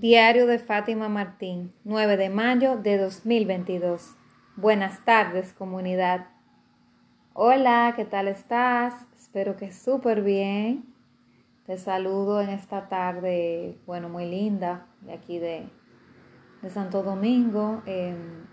Diario 0.00 0.46
de 0.46 0.58
Fátima 0.58 1.10
Martín, 1.10 1.74
9 1.84 2.16
de 2.16 2.30
mayo 2.30 2.78
de 2.78 2.96
2022. 2.96 4.16
Buenas 4.56 5.04
tardes, 5.04 5.52
comunidad. 5.52 6.28
Hola, 7.34 7.92
¿qué 7.94 8.06
tal 8.06 8.26
estás? 8.26 8.94
Espero 9.14 9.58
que 9.58 9.70
súper 9.72 10.22
bien. 10.22 10.86
Te 11.66 11.76
saludo 11.76 12.40
en 12.40 12.48
esta 12.48 12.88
tarde, 12.88 13.76
bueno, 13.84 14.08
muy 14.08 14.24
linda, 14.24 14.86
de 15.02 15.12
aquí 15.12 15.38
de, 15.38 15.68
Santo 16.70 17.02
Domingo. 17.02 17.82
Em, 17.84 18.46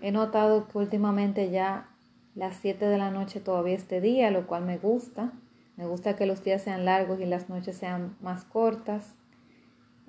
he 0.00 0.10
notado 0.10 0.66
que 0.66 0.76
últimamente 0.76 1.52
ya 1.52 1.88
las 2.34 2.56
7 2.56 2.84
de 2.86 2.98
la 2.98 3.12
noche 3.12 3.38
todavía 3.38 3.76
este 3.76 4.00
día, 4.00 4.32
lo 4.32 4.48
cual 4.48 4.64
me 4.64 4.76
gusta. 4.76 5.30
Me 5.76 5.86
gusta 5.86 6.16
que 6.16 6.26
los 6.26 6.42
días 6.42 6.62
sean 6.62 6.84
largos 6.84 7.20
y 7.20 7.26
las 7.26 7.48
noches 7.48 7.76
sean 7.76 8.16
más 8.20 8.44
cortas. 8.44 9.19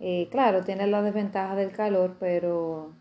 Eh, 0.04 0.30
claro, 0.32 0.64
tiene 0.64 0.88
la 0.88 1.04
desventaja 1.04 1.55
del 1.55 1.72
calor, 1.72 2.18
pero 2.20 2.92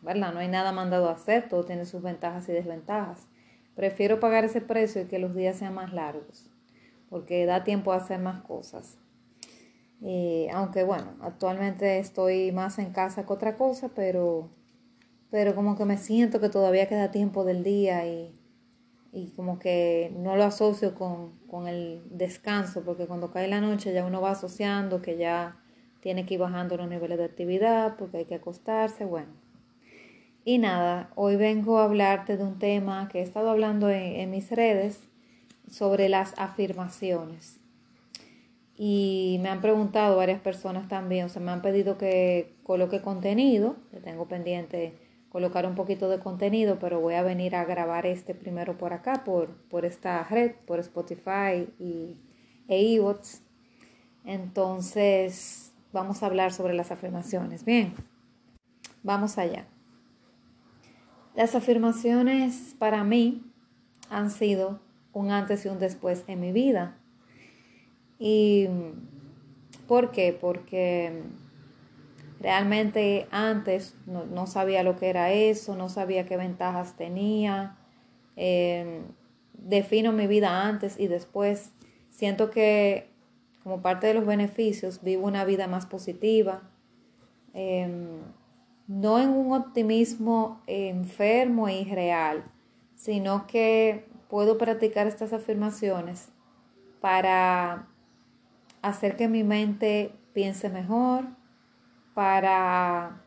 ¿verdad? 0.00 0.32
no 0.32 0.40
hay 0.40 0.48
nada 0.48 0.72
mandado 0.72 1.10
a 1.10 1.12
hacer, 1.12 1.50
todo 1.50 1.64
tiene 1.64 1.84
sus 1.84 2.00
ventajas 2.00 2.48
y 2.48 2.52
desventajas. 2.52 3.26
Prefiero 3.76 4.20
pagar 4.20 4.42
ese 4.42 4.62
precio 4.62 5.02
y 5.02 5.04
que 5.04 5.18
los 5.18 5.34
días 5.34 5.56
sean 5.58 5.74
más 5.74 5.92
largos, 5.92 6.50
porque 7.10 7.44
da 7.44 7.62
tiempo 7.62 7.92
a 7.92 7.96
hacer 7.96 8.20
más 8.20 8.40
cosas. 8.40 8.96
Eh, 10.00 10.48
aunque 10.54 10.82
bueno, 10.82 11.14
actualmente 11.20 11.98
estoy 11.98 12.52
más 12.52 12.78
en 12.78 12.92
casa 12.92 13.26
que 13.26 13.32
otra 13.34 13.58
cosa, 13.58 13.90
pero, 13.94 14.48
pero 15.30 15.54
como 15.54 15.76
que 15.76 15.84
me 15.84 15.98
siento 15.98 16.40
que 16.40 16.48
todavía 16.48 16.88
queda 16.88 17.10
tiempo 17.10 17.44
del 17.44 17.62
día 17.62 18.06
y, 18.06 18.34
y 19.12 19.28
como 19.32 19.58
que 19.58 20.10
no 20.16 20.36
lo 20.36 20.44
asocio 20.44 20.94
con, 20.94 21.32
con 21.48 21.68
el 21.68 22.02
descanso, 22.08 22.82
porque 22.82 23.06
cuando 23.06 23.30
cae 23.30 23.46
la 23.46 23.60
noche 23.60 23.92
ya 23.92 24.06
uno 24.06 24.22
va 24.22 24.30
asociando 24.30 25.02
que 25.02 25.18
ya 25.18 25.58
tiene 26.04 26.26
que 26.26 26.34
ir 26.34 26.40
bajando 26.40 26.76
los 26.76 26.86
niveles 26.86 27.16
de 27.16 27.24
actividad 27.24 27.96
porque 27.96 28.18
hay 28.18 28.24
que 28.26 28.34
acostarse, 28.34 29.06
bueno. 29.06 29.32
Y 30.44 30.58
nada, 30.58 31.10
hoy 31.14 31.36
vengo 31.36 31.78
a 31.78 31.84
hablarte 31.84 32.36
de 32.36 32.44
un 32.44 32.58
tema 32.58 33.08
que 33.08 33.20
he 33.20 33.22
estado 33.22 33.48
hablando 33.48 33.88
en, 33.88 34.30
mis 34.30 34.50
redes 34.50 35.00
sobre 35.66 36.10
las 36.10 36.34
afirmaciones. 36.36 37.58
Y 38.76 39.38
me 39.40 39.48
han 39.48 39.62
preguntado 39.62 40.18
varias 40.18 40.42
personas 40.42 40.88
también, 40.88 41.24
o 41.24 41.28
sea, 41.30 41.40
me 41.40 41.52
han 41.52 41.62
pedido 41.62 41.96
que 41.96 42.54
coloque 42.64 43.00
contenido, 43.00 43.76
que 43.90 44.00
tengo 44.00 44.28
pendiente 44.28 44.92
colocar 45.30 45.64
un 45.64 45.74
poquito 45.74 46.10
de 46.10 46.18
contenido, 46.18 46.78
pero 46.78 47.00
voy 47.00 47.14
a 47.14 47.22
venir 47.22 47.56
a 47.56 47.64
grabar 47.64 48.04
este 48.04 48.34
primero 48.34 48.76
por 48.76 48.92
acá, 48.92 49.24
por, 49.24 49.48
por 49.70 49.86
esta 49.86 50.22
red, 50.24 50.52
por 50.66 50.80
Spotify 50.80 51.66
y, 51.78 52.18
e 52.68 53.00
Entonces, 54.26 55.73
vamos 55.94 56.22
a 56.22 56.26
hablar 56.26 56.52
sobre 56.52 56.74
las 56.74 56.90
afirmaciones. 56.90 57.64
Bien, 57.64 57.94
vamos 59.02 59.38
allá. 59.38 59.66
Las 61.34 61.54
afirmaciones 61.54 62.74
para 62.78 63.04
mí 63.04 63.42
han 64.10 64.30
sido 64.30 64.80
un 65.12 65.30
antes 65.30 65.64
y 65.64 65.68
un 65.68 65.78
después 65.78 66.24
en 66.26 66.40
mi 66.40 66.52
vida. 66.52 66.98
¿Y 68.18 68.68
por 69.86 70.10
qué? 70.10 70.36
Porque 70.38 71.22
realmente 72.40 73.28
antes 73.30 73.96
no, 74.06 74.46
sabía 74.46 74.82
lo 74.82 74.96
que 74.96 75.08
era 75.08 75.32
eso, 75.32 75.76
no 75.76 75.88
sabía 75.88 76.26
qué 76.26 76.36
ventajas 76.36 76.96
tenía. 76.96 77.78
Em, 78.36 79.04
defino 79.52 80.12
mi 80.12 80.26
vida 80.26 80.66
antes 80.66 80.98
y 80.98 81.06
después. 81.06 81.72
Siento 82.10 82.50
que 82.50 83.13
como 83.64 83.80
parte 83.80 84.06
de 84.06 84.14
los 84.14 84.26
beneficios, 84.26 85.02
vivo 85.02 85.26
una 85.26 85.44
vida 85.44 85.66
más 85.66 85.86
positiva, 85.86 86.62
em, 87.54 88.20
no 88.86 89.18
en 89.18 89.30
un 89.30 89.54
optimismo 89.54 90.60
enfermo 90.66 91.66
e 91.66 91.80
irreal, 91.80 92.44
sino 92.94 93.46
que 93.46 94.06
puedo 94.28 94.58
practicar 94.58 95.06
estas 95.06 95.32
afirmaciones 95.32 96.28
para 97.00 97.88
hacer 98.82 99.16
que 99.16 99.28
mi 99.28 99.44
mente 99.44 100.12
piense 100.34 100.68
mejor, 100.68 101.24
para 102.12 103.22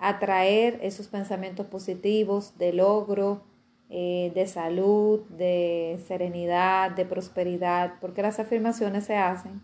atraer 0.00 0.80
esos 0.82 1.06
pensamientos 1.06 1.66
positivos 1.66 2.58
de 2.58 2.72
logro, 2.72 3.44
eh, 3.92 4.30
de 4.36 4.46
salud, 4.46 5.22
de 5.30 6.00
serenidad, 6.06 6.92
de 6.92 7.04
prosperidad, 7.04 7.94
porque 8.00 8.22
las 8.22 8.38
afirmaciones 8.38 9.04
se 9.04 9.16
hacen 9.16 9.62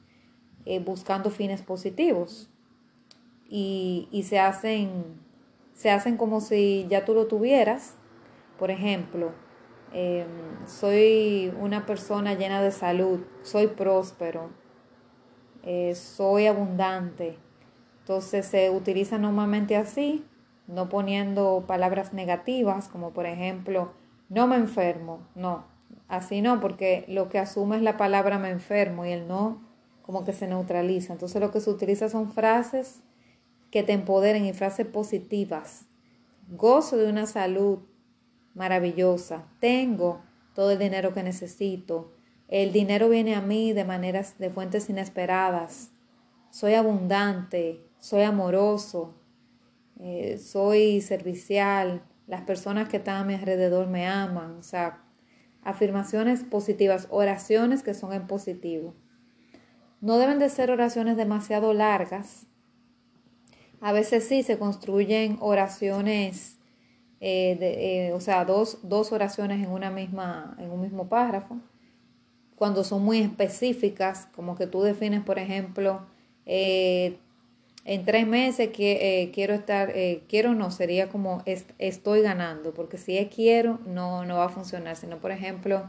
eh, 0.64 0.80
buscando 0.80 1.30
fines 1.30 1.62
positivos 1.62 2.50
y, 3.48 4.24
se, 4.28 4.40
hacen, 4.40 5.20
se 5.74 5.92
hacen 5.92 6.16
como 6.16 6.40
si 6.40 6.86
ya 6.88 7.04
tú 7.04 7.14
lo 7.14 7.28
tuvieras. 7.28 7.98
Por 8.58 8.72
ejemplo, 8.72 9.30
em, 9.92 10.26
soy 10.66 11.54
una 11.60 11.86
persona 11.86 12.34
llena 12.34 12.60
de 12.60 12.72
salud, 12.72 13.20
soy 13.42 13.68
próspero, 13.68 14.50
eh, 15.62 15.94
soy 15.94 16.48
abundante. 16.48 17.38
Entonces 18.00 18.46
se 18.46 18.70
utiliza 18.70 19.18
normalmente 19.18 19.76
así, 19.76 20.24
no 20.66 20.88
poniendo 20.88 21.62
palabras 21.68 22.12
negativas, 22.12 22.88
como 22.88 23.12
por 23.12 23.26
ejemplo, 23.26 23.92
no 24.28 24.46
me 24.46 24.56
enfermo, 24.56 25.26
no, 25.34 25.64
así 26.08 26.42
no, 26.42 26.60
porque 26.60 27.04
lo 27.08 27.28
que 27.28 27.38
asume 27.38 27.76
es 27.76 27.82
la 27.82 27.96
palabra 27.96 28.38
me 28.38 28.50
enfermo 28.50 29.04
y 29.04 29.12
el 29.12 29.28
no 29.28 29.60
como 30.02 30.24
que 30.24 30.32
se 30.32 30.46
neutraliza. 30.46 31.12
Entonces 31.12 31.40
lo 31.40 31.50
que 31.50 31.60
se 31.60 31.70
utiliza 31.70 32.08
son 32.08 32.32
frases 32.32 33.00
que 33.70 33.82
te 33.82 33.92
empoderen 33.92 34.46
y 34.46 34.52
frases 34.52 34.86
positivas. 34.86 35.86
Gozo 36.48 36.96
de 36.96 37.08
una 37.08 37.26
salud 37.26 37.80
maravillosa, 38.54 39.44
tengo 39.60 40.22
todo 40.54 40.70
el 40.70 40.78
dinero 40.78 41.12
que 41.12 41.22
necesito, 41.22 42.12
el 42.48 42.72
dinero 42.72 43.08
viene 43.08 43.34
a 43.34 43.40
mí 43.40 43.72
de 43.72 43.84
maneras, 43.84 44.38
de 44.38 44.50
fuentes 44.50 44.88
inesperadas, 44.88 45.90
soy 46.50 46.74
abundante, 46.74 47.84
soy 47.98 48.22
amoroso, 48.22 49.14
eh, 49.98 50.38
soy 50.38 51.00
servicial, 51.00 52.02
las 52.26 52.42
personas 52.42 52.88
que 52.88 52.98
están 52.98 53.16
a 53.16 53.24
mi 53.24 53.34
alrededor 53.34 53.86
me 53.86 54.06
aman, 54.06 54.56
o 54.58 54.62
sea, 54.62 55.02
afirmaciones 55.62 56.44
positivas, 56.44 57.08
oraciones 57.10 57.82
que 57.82 57.94
son 57.94 58.12
en 58.12 58.26
positivo. 58.26 58.94
No 60.00 60.18
deben 60.18 60.38
de 60.38 60.48
ser 60.48 60.70
oraciones 60.70 61.16
demasiado 61.16 61.72
largas. 61.72 62.46
A 63.80 63.92
veces 63.92 64.26
sí 64.26 64.42
se 64.42 64.58
construyen 64.58 65.38
oraciones, 65.40 66.58
eh, 67.20 67.58
eh, 67.60 68.12
o 68.12 68.20
sea, 68.20 68.44
dos, 68.44 68.78
dos, 68.82 69.12
oraciones 69.12 69.64
en, 69.64 69.70
una 69.70 69.90
misma, 69.90 70.56
en 70.58 70.70
un 70.70 70.80
mismo 70.80 71.08
párrafo. 71.08 71.58
Cuando 72.56 72.84
son 72.84 73.02
muy 73.02 73.18
específicas, 73.18 74.28
como 74.34 74.56
que 74.56 74.66
tú 74.66 74.82
defines, 74.82 75.22
por 75.22 75.38
ejemplo, 75.38 76.06
eh, 76.46 77.18
en 77.88 78.04
tres 78.04 78.26
meses 78.26 78.70
que, 78.70 79.22
eh, 79.22 79.30
quiero 79.30 79.54
estar, 79.54 79.92
eh, 79.94 80.24
quiero 80.28 80.54
no, 80.54 80.72
sería 80.72 81.08
como 81.08 81.44
estoy 81.78 82.20
ganando, 82.20 82.74
porque 82.74 82.98
si 82.98 83.16
es 83.16 83.32
quiero, 83.32 83.78
no, 83.86 84.24
no 84.24 84.38
va 84.38 84.46
a 84.46 84.48
funcionar, 84.48 84.96
sino 84.96 85.18
por 85.18 85.30
ejemplo, 85.30 85.88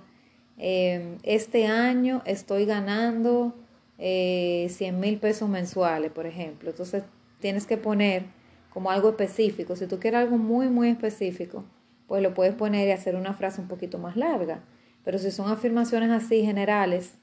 em, 0.59 1.17
este 1.23 1.65
año 1.65 2.21
estoy 2.25 2.65
ganando 2.65 3.55
eh, 3.97 4.67
100 4.69 4.99
mil 4.99 5.17
pesos 5.17 5.49
mensuales, 5.49 6.11
por 6.11 6.27
ejemplo. 6.27 6.69
Entonces 6.69 7.03
tienes 7.39 7.65
que 7.65 7.77
poner 7.77 8.25
como 8.71 8.91
algo 8.91 9.09
específico. 9.09 9.75
Si 9.75 9.87
tú 9.87 9.99
quieres 9.99 10.19
algo 10.19 10.37
muy, 10.37 10.69
muy 10.69 10.89
específico, 10.89 11.65
pues 12.07 12.21
lo 12.21 12.35
puedes 12.35 12.53
poner 12.53 12.87
y 12.87 12.91
hacer 12.91 13.15
una 13.15 13.33
frase 13.33 13.59
un 13.59 13.67
poquito 13.67 13.97
más 13.97 14.15
larga. 14.15 14.63
Pero 15.03 15.17
si 15.17 15.31
son 15.31 15.49
afirmaciones 15.49 16.11
así 16.11 16.43
generales, 16.43 17.17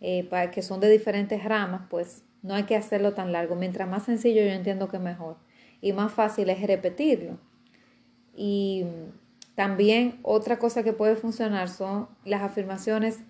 eh, 0.00 0.24
para, 0.30 0.50
que 0.50 0.62
son 0.62 0.80
de 0.80 0.88
diferentes 0.88 1.44
ramas, 1.44 1.82
pues 1.90 2.22
no 2.42 2.54
hay 2.54 2.64
que 2.64 2.76
hacerlo 2.76 3.14
tan 3.14 3.32
largo. 3.32 3.54
Mientras 3.54 3.88
más 3.88 4.04
sencillo 4.04 4.42
yo 4.42 4.50
entiendo 4.50 4.88
que 4.88 4.98
mejor. 4.98 5.36
Y 5.80 5.92
más 5.92 6.12
fácil 6.12 6.50
es 6.50 6.60
repetirlo. 6.66 7.38
Y 8.34 8.84
también 9.54 10.20
otra 10.22 10.58
cosa 10.58 10.82
que 10.82 10.92
puede 10.92 11.16
funcionar 11.16 11.68
son 11.68 12.08
las 12.24 12.42
afirmaciones 12.42 13.20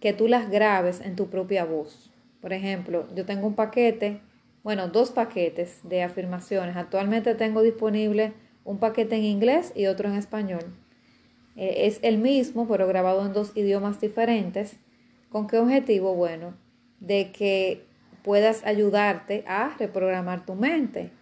que 0.00 0.12
tú 0.12 0.28
las 0.28 0.50
grabes 0.50 1.00
en 1.00 1.16
tu 1.16 1.28
propia 1.28 1.64
voz. 1.64 2.12
Por 2.40 2.52
ejemplo, 2.52 3.06
yo 3.14 3.24
tengo 3.24 3.46
un 3.46 3.54
paquete, 3.54 4.20
bueno, 4.62 4.88
dos 4.88 5.10
paquetes 5.10 5.80
de 5.82 6.02
afirmaciones. 6.02 6.76
Actualmente 6.76 7.34
tengo 7.34 7.62
disponible 7.62 8.34
un 8.64 8.78
paquete 8.78 9.16
en 9.16 9.24
inglés 9.24 9.72
y 9.74 9.86
otro 9.86 10.08
en 10.08 10.16
español. 10.16 10.62
Eh, 11.56 11.86
es 11.86 11.98
el 12.02 12.18
mismo, 12.18 12.68
pero 12.68 12.86
grabado 12.86 13.24
en 13.24 13.32
dos 13.32 13.56
idiomas 13.56 14.00
diferentes. 14.00 14.76
¿Con 15.30 15.46
qué 15.46 15.58
objetivo? 15.58 16.14
Bueno, 16.14 16.54
de 17.00 17.32
que 17.32 17.87
puedas 18.22 18.64
ayudarte 18.64 19.44
a 19.46 19.74
reprogramar 19.78 20.44
tu 20.44 20.54
mente 20.54 21.12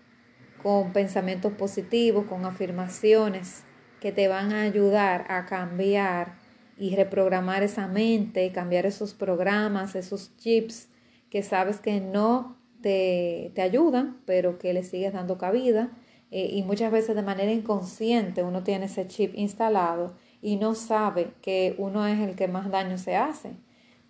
con 0.63 0.93
pensamientos 0.93 1.53
positivos, 1.53 2.27
con 2.27 2.45
afirmaciones 2.45 3.65
que 4.01 4.13
te 4.13 4.29
van 4.29 4.53
a 4.53 4.63
ayudar 4.63 5.25
a 5.29 5.47
cambiar 5.47 6.35
y 6.79 6.95
reprogramar 6.97 7.63
esa 7.63 7.87
mente, 7.87 8.53
cambiar 8.53 8.87
esos 8.87 9.15
programas, 9.15 9.95
esos 9.95 10.37
chips 10.37 10.89
que 11.31 11.43
sabes 11.43 11.81
que 11.81 12.01
no 12.01 12.57
te, 12.83 13.53
te 13.55 13.63
ayudan, 13.63 14.21
pero 14.27 14.59
que 14.59 14.73
le 14.73 14.83
sigues 14.83 15.13
dando 15.13 15.39
cabida. 15.39 15.91
Eh, 16.31 16.51
y 16.53 16.63
muchas 16.65 16.91
veces 16.91 17.15
de 17.15 17.23
manera 17.23 17.53
inconsciente 17.53 18.43
uno 18.43 18.65
tiene 18.65 18.87
ese 18.87 19.07
chip 19.07 19.33
instalado 19.37 20.17
y 20.43 20.57
no 20.57 20.75
sabe 20.75 21.33
que 21.41 21.77
uno 21.79 22.07
es 22.07 22.19
el 22.19 22.35
que 22.35 22.49
más 22.49 22.71
daño 22.71 22.99
se 22.99 23.17
hace. 23.17 23.53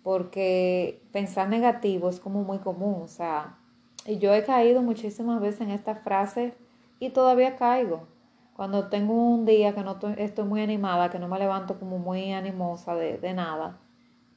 Porque 0.07 1.01
pensar 1.11 1.49
negativo 1.49 2.07
es 2.07 2.21
como 2.21 2.41
muy 2.41 2.59
común. 2.59 3.01
O 3.01 3.09
sea, 3.09 3.57
yo 4.05 4.33
he 4.33 4.45
caído 4.45 4.81
muchísimas 4.81 5.41
veces 5.41 5.59
en 5.59 5.69
esta 5.71 5.95
frase 5.95 6.53
y 6.97 7.09
todavía 7.09 7.57
caigo. 7.57 8.07
Cuando 8.55 8.87
tengo 8.87 9.13
un 9.13 9.43
día 9.43 9.75
que 9.75 9.83
no 9.83 9.99
estoy 10.15 10.45
muy 10.45 10.61
animada, 10.61 11.09
que 11.09 11.19
no 11.19 11.27
me 11.27 11.37
levanto 11.37 11.77
como 11.77 11.99
muy 11.99 12.31
animosa 12.31 12.95
de, 12.95 13.17
de 13.17 13.33
nada, 13.33 13.81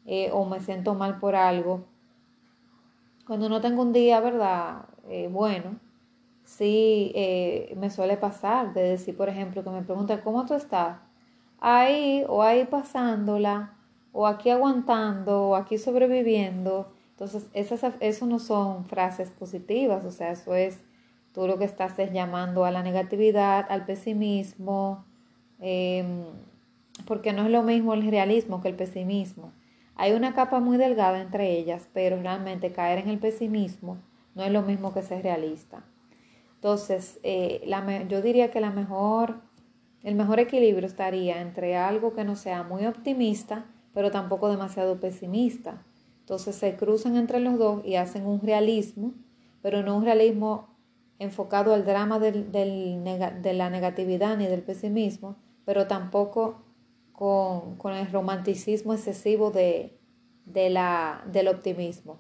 eh, 0.07 0.31
o 0.33 0.45
me 0.45 0.59
siento 0.59 0.97
mal 0.97 1.21
por 1.21 1.37
algo, 1.37 1.85
cuando 3.25 3.49
no 3.49 3.61
tengo 3.61 3.83
un 3.83 3.93
día, 3.93 4.19
¿verdad? 4.19 4.87
Eh, 5.09 5.29
bueno, 5.31 5.79
sí 6.43 7.13
eh, 7.15 7.77
me 7.79 7.91
suele 7.91 8.17
pasar 8.17 8.75
de 8.75 8.83
decir, 8.83 9.17
por 9.17 9.29
ejemplo, 9.29 9.63
que 9.63 9.71
me 9.71 9.83
preguntan, 9.83 10.21
¿cómo 10.25 10.45
tú 10.47 10.55
estás? 10.55 10.99
Ahí 11.61 12.25
o 12.27 12.43
ahí 12.43 12.65
pasándola, 12.65 13.77
o 14.13 14.27
aquí 14.27 14.51
aguantando, 14.51 15.51
o 15.51 15.57
aquí 15.57 15.79
sobreviviendo. 15.79 16.93
Entonces, 17.11 17.49
esas, 17.53 17.95
eso 18.01 18.27
no 18.27 18.39
son 18.39 18.87
frases 18.87 19.31
positivas, 19.31 20.05
o 20.05 20.11
sea, 20.11 20.33
eso 20.33 20.55
es 20.55 20.81
tú 21.33 21.47
lo 21.47 21.59
que 21.59 21.65
estás 21.65 21.99
es 21.99 22.13
llamando 22.13 22.65
a 22.65 22.71
la 22.71 22.83
negatividad, 22.83 23.67
al 23.69 23.85
pesimismo, 23.85 25.05
em, 25.61 26.25
porque 27.07 27.33
no 27.33 27.45
es 27.45 27.51
lo 27.51 27.63
mismo 27.63 27.95
el 27.95 28.11
realismo 28.11 28.61
que 28.61 28.69
el 28.69 28.75
pesimismo. 28.75 29.53
Hay 29.97 30.13
una 30.13 30.35
capa 30.35 30.61
muy 30.61 30.77
delgada 30.79 31.21
entre 31.21 31.53
ellas, 31.59 31.89
pero 31.93 32.21
realmente 32.21 32.73
caer 32.73 33.01
en 33.01 33.09
el 33.09 33.19
pesimismo 33.19 33.99
no 34.35 34.43
es 34.43 34.53
lo 34.53 34.63
mismo 34.63 34.93
que 34.93 35.03
ser 35.03 35.23
realista. 35.23 35.85
Entonces, 36.55 37.19
eh, 37.23 37.69
yo 38.09 38.23
diría 38.23 38.51
que 38.51 38.61
la 38.61 38.71
mejor, 38.71 39.41
el 40.03 40.15
mejor 40.15 40.41
equilibrio 40.41 40.87
estaría 40.87 41.41
entre 41.41 41.77
algo 41.77 42.15
que 42.15 42.25
no 42.25 42.37
sea 42.37 42.63
muy 42.63 42.87
optimista, 42.87 43.65
pero 43.93 44.11
tampoco 44.11 44.49
demasiado 44.49 45.01
pesimista. 45.01 45.83
Entonces 46.21 46.57
se 46.57 46.77
cruzan 46.77 47.17
entre 47.17 47.41
los 47.41 47.59
dos 47.59 47.85
y 47.85 47.97
hacen 47.97 48.27
un 48.27 48.41
realismo, 48.41 49.13
pero 49.63 49.83
no 49.83 49.97
un 49.97 50.05
realismo 50.05 50.69
enfocado 51.19 51.75
al 51.75 51.85
drama 51.85 52.19
del, 52.19 52.53
de 52.53 53.53
la 53.53 53.71
negatividad 53.71 54.37
ni 54.37 54.47
del 54.47 54.63
pesimismo, 54.63 55.37
pero 55.65 55.87
tampoco 55.87 56.63
con, 57.21 57.93
el 57.93 58.11
romanticismo 58.11 58.95
excesivo 58.95 59.51
de, 59.51 59.99
la, 60.55 61.23
del 61.31 61.49
optimismo, 61.49 62.19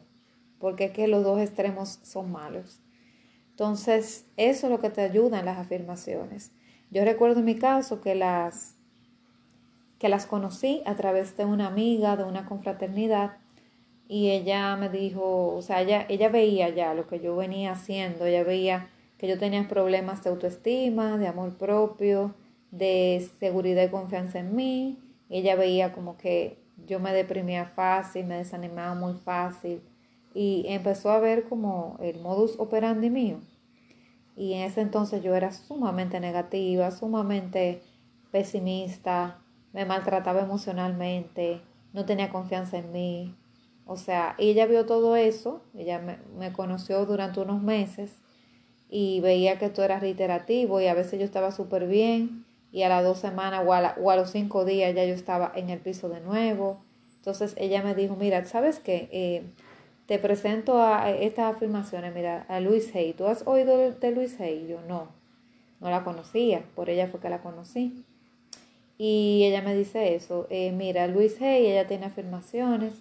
porque 0.58 0.84
es 0.84 0.90
que 0.90 1.08
los 1.08 1.24
dos 1.24 1.40
extremos 1.40 2.00
son 2.02 2.30
malos. 2.30 2.82
Entonces, 3.48 4.26
eso 4.36 4.66
es 4.66 4.70
lo 4.70 4.78
que 4.78 4.90
te 4.90 5.00
ayuda 5.00 5.38
en 5.40 5.46
las 5.46 5.56
afirmaciones. 5.56 6.52
Yo 6.90 7.02
recuerdo 7.04 7.40
en 7.40 7.46
mi 7.46 7.54
caso 7.54 8.02
que 8.02 8.14
las, 8.14 8.76
que 10.00 10.08
las 10.08 10.26
conocí 10.26 10.82
a 10.86 10.96
través 10.96 11.36
de 11.36 11.44
una 11.44 11.68
amiga, 11.68 12.16
de 12.16 12.24
una 12.24 12.46
confraternidad, 12.46 13.36
y 14.08 14.30
ella 14.30 14.74
me 14.74 14.88
dijo, 14.88 15.54
o 15.54 15.62
sea, 15.62 15.82
ella, 15.82 16.04
ella 16.08 16.28
veía 16.28 16.68
ya 16.70 16.94
lo 16.94 17.06
que 17.06 17.20
yo 17.20 17.36
venía 17.36 17.70
haciendo, 17.70 18.24
ella 18.24 18.42
veía 18.42 18.88
que 19.18 19.28
yo 19.28 19.38
tenía 19.38 19.68
problemas 19.68 20.24
de 20.24 20.30
autoestima, 20.30 21.16
de 21.16 21.28
amor 21.28 21.56
propio, 21.56 22.34
de 22.72 23.24
seguridad 23.38 23.84
y 23.84 23.88
confianza 23.90 24.40
en 24.40 24.56
mí. 24.56 24.98
Ella 25.28 25.54
veía 25.54 25.92
como 25.92 26.16
que 26.16 26.58
yo 26.86 26.98
me 26.98 27.12
deprimía 27.12 27.66
fácil, 27.66 28.26
me 28.26 28.38
desanimaba 28.38 28.94
muy 28.94 29.14
fácil 29.14 29.82
y 30.34 30.64
empezó 30.68 31.10
a 31.10 31.20
ver 31.20 31.44
como 31.44 31.98
el 32.00 32.18
modus 32.20 32.58
operandi 32.58 33.10
mío. 33.10 33.38
Y 34.36 34.54
en 34.54 34.62
ese 34.62 34.80
entonces 34.80 35.22
yo 35.22 35.34
era 35.34 35.52
sumamente 35.52 36.18
negativa, 36.18 36.90
sumamente 36.90 37.82
pesimista, 38.30 39.38
me 39.72 39.84
maltrataba 39.84 40.40
emocionalmente, 40.40 41.60
no 41.92 42.04
tenía 42.04 42.30
confianza 42.30 42.78
en 42.78 42.92
mí, 42.92 43.34
o 43.92 43.96
sea, 43.96 44.36
ella 44.38 44.66
vio 44.66 44.86
todo 44.86 45.16
eso, 45.16 45.62
ella 45.74 45.98
me, 45.98 46.52
conoció 46.52 47.04
durante 47.06 47.40
unos 47.40 47.60
meses 47.60 48.20
y 48.88 49.18
veía 49.18 49.58
que 49.58 49.64
esto 49.64 49.82
era 49.82 49.98
reiterativo 49.98 50.80
y 50.80 50.86
a 50.86 50.94
veces 50.94 51.18
yo 51.18 51.24
estaba 51.24 51.50
súper 51.50 51.88
bien 51.88 52.44
y 52.70 52.84
a 52.84 52.88
las 52.88 53.02
dos 53.02 53.18
semanas 53.18 53.64
o 53.66 53.72
a, 53.72 54.16
los 54.16 54.30
cinco 54.30 54.64
días 54.64 54.94
ya 54.94 55.04
yo 55.04 55.12
estaba 55.12 55.50
en 55.56 55.70
el 55.70 55.80
piso 55.80 56.08
de 56.08 56.20
nuevo. 56.20 56.80
Entonces 57.16 57.54
ella 57.58 57.82
me 57.82 57.96
dijo, 57.96 58.14
mira, 58.14 58.44
¿sabes 58.44 58.78
qué? 58.78 59.08
Eh, 59.10 59.42
te 60.06 60.20
presento 60.20 60.80
a 60.80 61.10
estas 61.10 61.56
afirmaciones, 61.56 62.14
mira, 62.14 62.46
a 62.48 62.60
Luis 62.60 62.94
Hay. 62.94 63.12
¿Tú 63.12 63.26
has 63.26 63.44
oído 63.44 63.76
de 63.76 64.10
Luis 64.12 64.40
Hay? 64.40 64.68
Yo 64.68 64.80
no, 64.82 65.08
no 65.80 65.90
la 65.90 66.04
conocía, 66.04 66.62
por 66.76 66.90
ella 66.90 67.08
fue 67.08 67.18
que 67.18 67.28
la 67.28 67.42
conocí. 67.42 68.04
Y 69.02 69.44
ella 69.44 69.62
me 69.62 69.74
dice 69.74 70.14
eso, 70.14 70.46
eh, 70.50 70.72
mira, 70.72 71.06
Luis 71.06 71.40
Hay, 71.40 71.66
ella 71.66 71.86
tiene 71.86 72.04
afirmaciones 72.04 72.92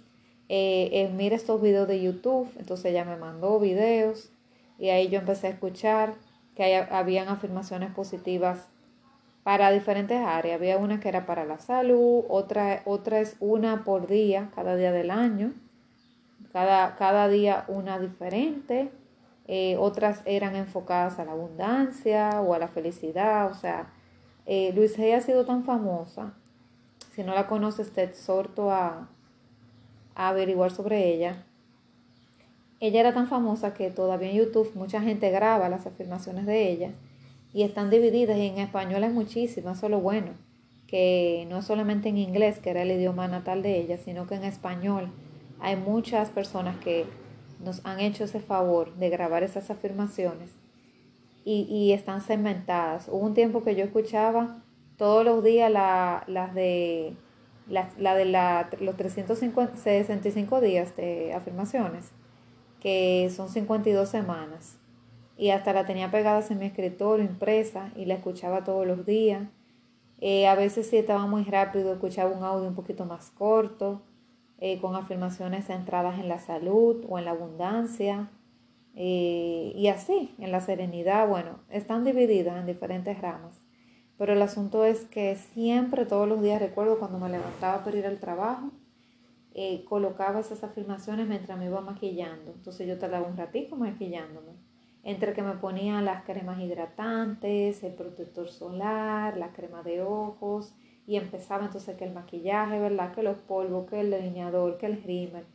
eh, 0.52 0.90
eh, 0.94 1.12
mira 1.16 1.36
estos 1.36 1.62
videos 1.62 1.88
de 1.88 2.02
YouTube, 2.02 2.50
entonces 2.58 2.88
ella 2.88 3.06
me 3.06 3.18
mandó 3.18 3.60
videos 3.60 4.32
y 4.80 4.90
ahí 4.90 5.08
yo 5.08 5.20
empecé 5.20 5.46
a 5.46 5.50
escuchar 5.52 6.16
que 6.56 6.64
hay, 6.64 6.88
habían 6.90 7.28
afirmaciones 7.28 7.92
positivas 7.92 8.68
para 9.44 9.70
diferentes 9.72 10.18
áreas. 10.18 10.56
Había 10.56 10.80
una 10.80 11.00
que 11.00 11.08
era 11.08 11.28
para 11.28 11.46
la 11.46 11.60
salud, 11.60 12.24
otra, 12.30 12.82
otra 12.86 13.20
es 13.20 13.36
una 13.40 13.84
por 13.84 14.08
día, 14.08 14.50
cada 14.56 14.76
día 14.76 14.92
del 14.92 15.12
año, 15.12 15.54
cada, 16.52 16.96
cada 16.96 17.28
día 17.28 17.66
una 17.68 18.00
diferente. 18.00 18.90
Eh, 19.48 19.78
otras 19.78 20.22
eran 20.26 20.56
enfocadas 20.56 21.20
a 21.20 21.26
la 21.26 21.32
abundancia 21.34 22.42
o 22.42 22.56
a 22.56 22.60
la 22.60 22.68
felicidad. 22.68 23.52
O 23.52 23.54
sea, 23.54 23.94
eh, 24.52 24.74
Luis 24.74 24.98
G 24.98 25.14
ha 25.14 25.22
sido 25.22 25.46
tan 25.46 25.64
famosa. 25.64 26.34
Si 27.14 27.24
no 27.24 27.36
la 27.36 27.46
conoces, 27.46 27.92
te 27.92 28.02
exhorto 28.02 28.72
a, 28.72 29.08
averiguar 30.16 30.72
sobre 30.72 31.14
ella. 31.14 31.46
Ella 32.80 33.00
era 33.00 33.14
tan 33.14 33.28
famosa 33.28 33.76
que 33.76 33.92
todavía 33.92 34.32
en 34.32 34.38
YouTube 34.38 34.72
mucha 34.74 35.02
gente 35.02 35.30
graba 35.30 35.70
las 35.70 35.86
afirmaciones 35.86 36.48
de 36.48 36.68
ella 36.68 36.92
y 37.54 37.62
están 37.62 37.92
divididas 37.92 38.38
y 38.38 38.48
en 38.48 38.58
español 38.58 39.04
hay 39.04 39.12
muchísimas, 39.12 39.78
eso 39.78 39.86
es 39.86 39.92
lo 39.92 40.00
bueno, 40.00 40.32
que 40.88 41.46
no 41.48 41.60
es 41.60 41.66
solamente 41.66 42.10
en 42.10 42.18
inglés, 42.18 42.58
que 42.58 42.72
era 42.72 42.82
el 42.82 42.92
idioma 42.92 43.28
natal 43.28 43.62
de 43.62 43.80
ella, 43.80 43.98
sino 44.00 44.26
que 44.26 44.36
en 44.36 44.46
español 44.46 45.12
hay 45.60 45.76
muchas 45.76 46.32
personas 46.32 46.76
que 46.80 47.06
nos 47.64 47.86
han 47.86 48.00
hecho 48.00 48.24
ese 48.24 48.40
favor 48.40 48.96
de 48.96 49.10
grabar 49.10 49.44
esas 49.44 49.70
afirmaciones 49.70 50.59
y, 51.46 51.62
y 51.70 51.94
están 51.94 52.22
segmentadas. 52.22 53.08
Hubo 53.08 53.26
un 53.26 53.34
tiempo 53.34 53.64
que 53.64 53.76
yo 53.76 53.84
escuchaba 53.84 54.64
todos 54.98 55.24
los 55.24 55.44
días 55.44 55.72
las 55.72 56.54
de 56.54 57.16
la, 57.70 58.16
de 58.16 58.26
la, 58.26 58.70
los 58.82 58.98
365 58.98 60.62
días 60.62 60.96
de 60.96 61.34
afirmaciones, 61.34 62.12
que 62.80 63.32
son 63.36 63.50
52 63.50 64.10
semanas. 64.10 64.78
Y 65.38 65.52
hasta 65.52 65.72
la 65.72 65.86
tenía 65.86 66.12
pegada 66.12 66.44
en 66.50 66.60
mi 66.60 66.66
escritorio, 66.66 67.24
impresa, 67.24 67.92
y 67.96 68.06
la 68.06 68.16
escuchaba 68.16 68.64
todos 68.64 68.86
los 68.86 69.06
días. 69.06 69.48
Eh, 70.20 70.48
a 70.48 70.56
veces 70.56 70.90
si 70.90 70.98
estaba 70.98 71.26
muy 71.28 71.44
rápido, 71.44 71.94
escuchaba 71.94 72.36
un 72.36 72.44
audio 72.44 72.68
un 72.68 72.76
poquito 72.76 73.06
más 73.06 73.32
corto, 73.32 74.02
eh, 74.60 74.80
con 74.82 74.96
afirmaciones 74.98 75.68
centradas 75.68 76.20
en 76.20 76.28
la 76.28 76.40
salud 76.40 77.06
o 77.08 77.18
en 77.18 77.26
la 77.26 77.32
abundancia. 77.32 78.30
Y 78.96 79.88
así, 79.88 80.36
en 80.40 80.52
la 80.52 80.60
serenidad, 80.60 81.28
bueno, 81.28 81.60
están 81.70 82.04
divididas 82.04 82.58
en 82.58 82.66
diferentes 82.66 83.20
ramas. 83.22 83.62
Pero 84.18 84.34
el 84.34 84.42
asunto 84.42 84.84
es 84.84 85.06
que 85.06 85.36
siempre, 85.38 86.06
todos 86.06 86.28
los 86.28 86.42
días, 86.42 86.62
recuerdo 86.62 87.00
cuando 87.00 87.20
me 87.20 87.30
levantaba 87.30 87.86
para 87.86 87.98
ir 87.98 88.06
al 88.06 88.20
trabajo, 88.20 88.72
eh, 89.54 89.86
colocaba 89.86 90.42
esas 90.42 90.64
afirmaciones 90.64 91.28
mientras 91.28 91.58
me 91.58 91.68
iba 91.68 91.80
maquillando. 91.82 92.52
Entonces 92.52 92.88
yo 92.88 92.98
tardaba 92.98 93.28
un 93.28 93.38
ratito 93.38 93.78
maquillándome. 93.78 94.52
Entre 95.04 95.32
que 95.34 95.42
me 95.42 95.54
ponía 95.54 96.02
las 96.02 96.24
cremas 96.24 96.60
hidratantes, 96.60 97.82
el 97.84 97.94
protector 97.94 98.50
solar, 98.50 99.38
la 99.38 99.54
crema 99.54 99.84
de 99.84 100.02
ojos, 100.02 100.76
y 101.08 101.16
empezaba 101.16 101.66
entonces 101.66 101.96
que 101.96 102.04
el 102.04 102.14
maquillaje, 102.14 102.78
¿verdad? 102.80 103.14
Que 103.14 103.24
los 103.24 103.38
polvos, 103.38 103.90
que 103.90 104.02
el 104.02 104.12
delineador, 104.12 104.78
que 104.78 104.86
el 104.86 105.02
rímel. 105.02 105.46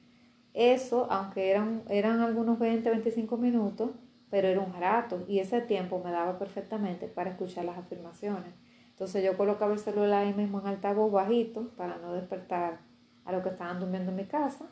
Eso, 0.55 1.09
aunque 1.11 1.51
eran, 1.51 1.83
eran 1.89 2.21
algunos 2.21 2.61
20, 2.61 2.89
25 2.89 3.37
minutos, 3.37 3.91
pero 4.31 4.49
era 4.49 4.61
un 4.61 4.73
rato 4.73 5.25
y 5.29 5.41
ese 5.41 5.61
tiempo 5.61 6.01
me 6.03 6.13
daba 6.13 6.39
perfectamente 6.39 7.09
para 7.09 7.31
escuchar 7.31 7.65
las 7.65 7.77
afirmaciones. 7.77 8.55
Entonces 8.89 9.25
yo 9.25 9.37
colocaba 9.37 9.73
el 9.73 9.81
celular 9.81 10.25
ahí 10.25 10.33
mismo 10.33 10.61
en 10.61 10.69
altavoz 10.69 11.11
bajito 11.11 11.71
para 11.77 11.99
no 11.99 12.13
despertar 12.13 12.79
a 13.25 13.33
los 13.33 13.43
que 13.43 13.49
estaban 13.49 13.81
durmiendo 13.81 14.13
en 14.13 14.17
mi 14.17 14.27
casa. 14.27 14.67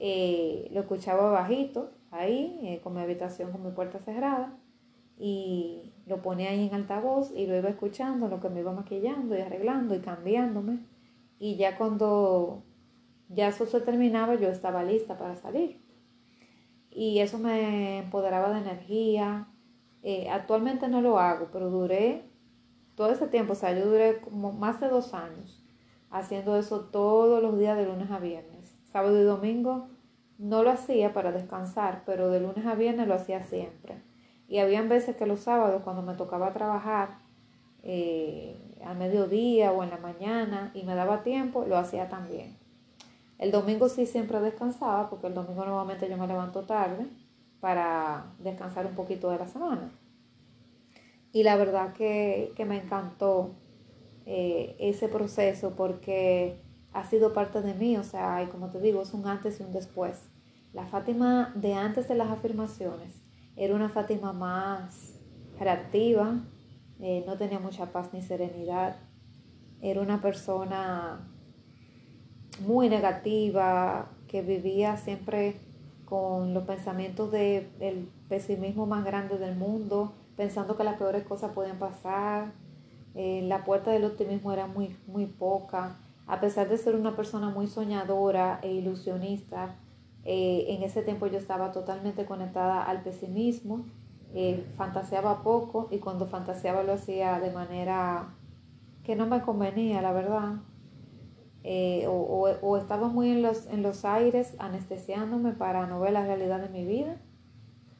Eh, 0.00 0.68
lo 0.72 0.80
escuchaba 0.80 1.30
bajito 1.30 1.92
ahí, 2.10 2.58
eh, 2.64 2.80
con 2.82 2.94
mi 2.94 3.00
habitación 3.00 3.52
con 3.52 3.64
mi 3.64 3.70
puerta 3.70 4.00
cerrada 4.00 4.56
y 5.16 5.92
lo 6.06 6.20
ponía 6.20 6.50
ahí 6.50 6.66
en 6.66 6.74
altavoz 6.74 7.32
y 7.36 7.46
lo 7.46 7.56
iba 7.56 7.68
escuchando, 7.68 8.26
lo 8.26 8.40
que 8.40 8.48
me 8.48 8.60
iba 8.60 8.72
maquillando 8.72 9.38
y 9.38 9.40
arreglando 9.40 9.94
y 9.94 10.00
cambiándome. 10.00 10.80
Y 11.38 11.54
ya 11.56 11.78
cuando 11.78 12.64
ya 13.28 13.48
eso 13.48 13.66
se 13.66 13.80
terminaba, 13.80 14.34
yo 14.34 14.48
estaba 14.48 14.84
lista 14.84 15.18
para 15.18 15.36
salir. 15.36 15.82
y 16.90 17.18
eso 17.18 17.38
me 17.38 17.98
empoderaba 17.98 18.50
de 18.50 18.60
energía. 18.60 19.48
Eh, 20.02 20.30
actualmente 20.30 20.86
no 20.88 21.00
lo 21.00 21.18
hago, 21.18 21.48
pero 21.52 21.68
duré 21.70 22.30
todo 22.94 23.10
ese 23.10 23.26
tiempo, 23.26 23.54
o 23.54 23.56
sea, 23.56 23.76
yo 23.76 23.86
duré 23.86 24.20
como 24.20 24.52
más 24.52 24.80
de 24.80 24.88
dos 24.88 25.14
años 25.14 25.64
haciendo 26.14 26.56
eso 26.56 26.80
todos 26.80 27.42
los 27.42 27.58
días 27.58 27.76
de 27.76 27.86
lunes 27.86 28.10
a 28.10 28.20
viernes. 28.20 28.76
Sábado 28.84 29.20
y 29.20 29.24
domingo 29.24 29.88
no 30.38 30.62
lo 30.62 30.70
hacía 30.70 31.12
para 31.12 31.32
descansar, 31.32 32.02
pero 32.06 32.30
de 32.30 32.40
lunes 32.40 32.64
a 32.66 32.76
viernes 32.76 33.08
lo 33.08 33.14
hacía 33.14 33.42
siempre. 33.42 34.00
Y 34.46 34.58
habían 34.58 34.88
veces 34.88 35.16
que 35.16 35.26
los 35.26 35.40
sábados, 35.40 35.82
cuando 35.82 36.02
me 36.02 36.14
tocaba 36.14 36.52
trabajar 36.52 37.18
eh, 37.82 38.78
a 38.84 38.94
mediodía 38.94 39.72
o 39.72 39.82
en 39.82 39.90
la 39.90 39.96
mañana 39.96 40.70
y 40.72 40.84
me 40.84 40.94
daba 40.94 41.24
tiempo, 41.24 41.64
lo 41.66 41.76
hacía 41.76 42.08
también. 42.08 42.56
El 43.44 43.50
domingo 43.50 43.90
sí 43.90 44.06
siempre 44.06 44.40
descansaba, 44.40 45.10
porque 45.10 45.26
el 45.26 45.34
domingo 45.34 45.66
nuevamente 45.66 46.08
yo 46.08 46.16
me 46.16 46.26
levanto 46.26 46.62
tarde 46.62 47.06
para 47.60 48.32
descansar 48.38 48.86
un 48.86 48.94
poquito 48.94 49.30
de 49.30 49.36
la 49.36 49.46
semana. 49.46 49.92
Y 51.30 51.42
la 51.42 51.56
verdad 51.56 51.92
que, 51.92 52.54
me 52.66 52.78
encantó 52.78 53.50
eh, 54.24 54.76
ese 54.78 55.08
proceso 55.08 55.74
porque 55.76 56.58
ha 56.94 57.04
sido 57.04 57.34
parte 57.34 57.60
de 57.60 57.74
mí, 57.74 57.98
o 57.98 58.02
sea, 58.02 58.42
y 58.42 58.46
como 58.46 58.70
te 58.70 58.80
digo, 58.80 59.02
es 59.02 59.12
un 59.12 59.26
antes 59.26 59.60
y 59.60 59.62
un 59.62 59.72
después. 59.74 60.26
La 60.72 60.86
Fátima 60.86 61.52
de 61.54 61.74
antes 61.74 62.08
de 62.08 62.14
las 62.14 62.30
afirmaciones 62.30 63.20
era 63.56 63.74
una 63.74 63.90
Fátima 63.90 64.32
más 64.32 65.20
reactiva, 65.58 66.40
eh, 66.98 67.22
no 67.26 67.36
tenía 67.36 67.58
mucha 67.58 67.92
paz 67.92 68.08
ni 68.14 68.22
serenidad, 68.22 68.96
era 69.82 70.00
una 70.00 70.22
persona 70.22 71.33
muy 72.60 72.88
negativa, 72.88 74.06
que 74.28 74.42
vivía 74.42 74.96
siempre 74.96 75.56
con 76.04 76.54
los 76.54 76.64
pensamientos 76.64 77.30
del 77.32 78.08
pesimismo 78.28 78.86
más 78.86 79.04
grande 79.04 79.38
del 79.38 79.56
mundo, 79.56 80.12
pensando 80.36 80.76
que 80.76 80.84
las 80.84 80.98
peores 80.98 81.24
cosas 81.24 81.52
podían 81.52 81.78
pasar. 81.78 82.52
Eh, 83.14 83.42
la 83.44 83.64
puerta 83.64 83.90
del 83.90 84.04
optimismo 84.04 84.52
era 84.52 84.66
muy, 84.66 84.96
muy 85.06 85.26
poca. 85.26 85.96
A 86.26 86.40
pesar 86.40 86.68
de 86.68 86.78
ser 86.78 86.94
una 86.96 87.16
persona 87.16 87.48
muy 87.50 87.66
soñadora 87.66 88.58
e 88.62 88.72
ilusionista, 88.72 89.76
eh, 90.24 90.66
en 90.68 90.82
ese 90.82 91.02
tiempo 91.02 91.26
yo 91.26 91.38
estaba 91.38 91.70
totalmente 91.72 92.24
conectada 92.24 92.82
al 92.82 93.02
pesimismo, 93.02 93.84
eh, 94.34 94.64
fantaseaba 94.76 95.42
poco 95.42 95.88
y 95.90 95.98
cuando 95.98 96.26
fantaseaba 96.26 96.82
lo 96.82 96.94
hacía 96.94 97.38
de 97.40 97.52
manera 97.52 98.34
que 99.04 99.16
no 99.16 99.26
me 99.26 99.42
convenía, 99.42 100.02
la 100.02 100.12
verdad. 100.12 100.54
O, 102.08 102.48
o, 102.60 102.76
estaba 102.76 103.08
muy 103.08 103.30
en 103.30 103.42
los, 103.42 103.66
en 103.66 103.82
los 103.82 104.04
aires 104.04 104.54
anestesiándome 104.58 105.52
para 105.52 105.86
no 105.86 105.98
ver 106.00 106.12
la 106.12 106.24
realidad 106.24 106.60
de 106.60 106.68
mi 106.68 106.84
vida, 106.84 107.16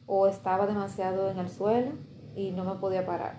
o 0.05 0.27
estaba 0.27 0.67
demasiado 0.67 1.31
en 1.31 1.39
el 1.39 1.49
suelo 1.49 1.93
y 2.35 2.51
no 2.51 2.63
me 2.63 2.79
podía 2.79 3.05
parar. 3.05 3.37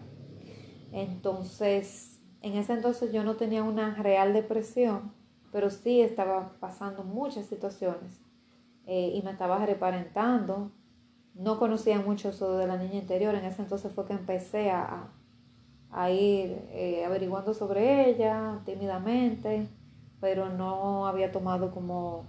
Entonces, 0.93 2.21
en 2.43 2.55
ese 2.55 2.73
entonces 2.73 3.13
yo 3.13 3.23
no 3.25 3.37
tenía 3.37 3.63
una 3.63 3.95
real 3.95 4.33
depresión, 4.33 5.13
pero 5.53 5.71
sí 5.71 6.01
estaba 6.01 6.53
pasando 6.61 7.05
muchas 7.05 7.47
situaciones 7.47 8.21
eh, 8.87 9.13
y 9.15 9.23
me 9.23 9.31
estaba 9.31 9.65
reparentando. 9.65 10.73
No 11.35 11.59
conocía 11.59 12.01
mucho 12.01 12.31
de 12.57 12.67
la 12.67 12.77
niña 12.77 12.97
interior, 12.97 13.35
en 13.35 13.45
ese 13.45 13.63
entonces 13.63 13.93
fue 13.93 14.07
que 14.07 14.15
empecé 14.15 14.71
a, 14.71 15.09
a 15.91 16.11
ir 16.11 16.67
eh, 16.71 17.05
averiguando 17.05 17.53
sobre 17.53 18.09
ella 18.09 18.61
tímidamente, 18.65 19.69
pero 20.21 20.49
no 20.49 21.07
había 21.07 21.33
tomado 21.33 21.71
como, 21.71 22.25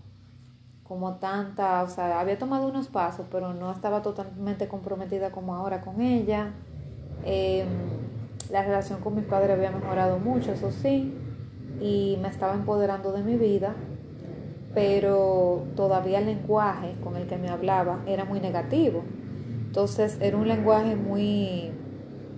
como 0.84 1.16
tanta, 1.16 1.84
o 1.84 1.88
sea, 1.88 2.20
había 2.20 2.38
tomado 2.38 2.68
unos 2.68 2.88
pasos, 2.88 3.26
pero 3.32 3.54
no 3.54 3.72
estaba 3.72 4.02
totalmente 4.02 4.68
comprometida 4.68 5.32
como 5.32 5.56
ahora 5.56 5.82
con 5.82 6.02
ella. 6.02 6.54
Em, 7.24 7.68
la 8.52 8.64
relación 8.64 9.02
con 9.02 9.16
mis 9.16 9.26
padres 9.26 9.52
había 9.52 9.72
mejorado 9.72 10.20
mucho, 10.20 10.52
eso 10.52 10.72
sí, 10.72 11.14
y 11.82 12.18
me 12.22 12.30
estaba 12.30 12.54
empoderando 12.54 13.12
de 13.12 13.24
mi 13.24 13.36
vida, 13.36 13.76
pero 14.74 15.66
todavía 15.76 16.20
el 16.20 16.28
lenguaje 16.28 16.96
con 17.04 17.16
el 17.16 17.28
que 17.28 17.38
me 17.38 17.50
hablaba 17.50 18.02
era 18.06 18.26
muy 18.26 18.40
negativo. 18.40 19.04
Entonces 19.66 20.18
era 20.22 20.38
un 20.38 20.48
lenguaje 20.48 20.96
muy, 20.96 21.72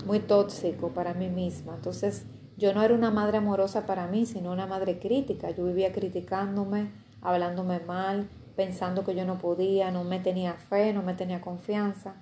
muy 0.06 0.20
tóxico 0.20 0.90
para 0.90 1.14
mí 1.14 1.30
misma. 1.30 1.76
Entonces 1.76 2.26
yo 2.60 2.74
no 2.74 2.84
era 2.84 2.94
una 2.94 3.10
madre 3.10 3.38
amorosa 3.38 3.86
para 3.86 4.08
mí, 4.08 4.26
sino 4.26 4.52
una 4.52 4.68
madre 4.68 5.00
crítica. 5.00 5.50
Yo 5.52 5.66
vivía 5.66 5.94
criticándome, 5.94 6.92
hablándome 7.22 7.80
mal, 7.80 8.28
pensando 8.58 9.06
que 9.06 9.16
yo 9.16 9.24
no 9.24 9.38
podía, 9.38 9.92
no 9.92 10.04
me 10.04 10.20
tenía 10.20 10.56
fe, 10.56 10.92
no 10.92 11.02
me 11.02 11.14
tenía 11.14 11.40
confianza. 11.40 12.16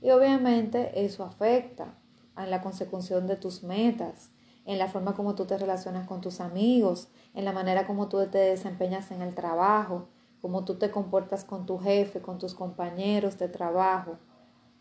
Y 0.00 0.10
obviamente 0.10 1.04
eso 1.04 1.24
afecta 1.24 1.94
en 2.38 2.50
la 2.50 2.62
consecución 2.62 3.26
de 3.26 3.34
tus 3.34 3.64
metas, 3.64 4.30
en 4.64 4.78
la 4.78 4.86
forma 4.86 5.14
como 5.14 5.34
tú 5.34 5.44
te 5.46 5.58
relacionas 5.58 6.06
con 6.06 6.20
tus 6.20 6.40
amigos, 6.40 7.08
en 7.34 7.44
la 7.44 7.52
manera 7.52 7.84
como 7.84 8.08
tú 8.08 8.24
te 8.28 8.38
desempeñas 8.38 9.10
en 9.10 9.22
el 9.22 9.34
trabajo, 9.34 10.06
cómo 10.40 10.64
tú 10.64 10.76
te 10.76 10.92
comportas 10.92 11.44
con 11.44 11.66
tu 11.66 11.78
jefe, 11.78 12.20
con 12.20 12.38
tus 12.38 12.54
compañeros 12.54 13.38
de 13.38 13.48
trabajo. 13.48 14.18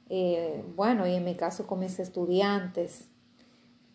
Eh, 0.07 0.63
bueno, 0.75 1.07
y 1.07 1.15
en 1.15 1.25
mi 1.25 1.35
caso 1.35 1.65
con 1.65 1.79
mis 1.79 1.99
estudiantes, 1.99 3.09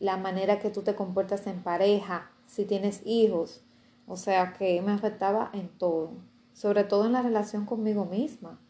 la 0.05 0.19
manera 0.19 0.59
que 0.59 0.69
tú 0.69 0.83
te 0.83 0.95
comportas 0.95 1.47
en 1.47 1.63
pareja, 1.63 2.31
si 2.47 2.67
tienes 2.67 3.01
hijos, 3.07 3.65
o 4.07 4.17
sea 4.17 4.53
que 4.53 4.83
me 4.83 4.93
afectaba 4.93 5.49
en 5.55 5.71
todo, 5.71 6.13
sobre 6.53 6.85
todo 6.85 7.07
en 7.07 7.13
la 7.13 7.23
relación 7.23 7.65
conmigo 7.65 8.05
misma, 8.05 8.61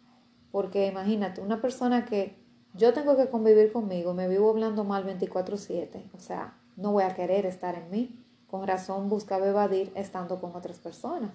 porque 0.53 0.87
imagínate, 0.87 1.41
una 1.41 1.61
persona 1.61 2.05
que 2.05 2.37
yo 2.73 2.93
tengo 2.93 3.17
que 3.17 3.31
convivir 3.31 3.73
conmigo, 3.73 4.15
me 4.15 4.29
vivo 4.29 4.49
hablando 4.49 4.85
mal 4.85 5.05
24/7, 5.05 6.09
o 6.15 6.21
sea, 6.21 6.57
no 6.77 6.93
voy 6.93 7.03
a 7.03 7.15
querer 7.15 7.47
estar 7.47 7.75
en 7.75 7.91
mí. 7.91 8.21
Con 8.47 8.65
razón 8.69 9.09
buscaba 9.09 9.49
evadir 9.49 9.91
estando 9.97 10.41
con 10.41 10.55
otras 10.55 10.79
personas. 10.79 11.33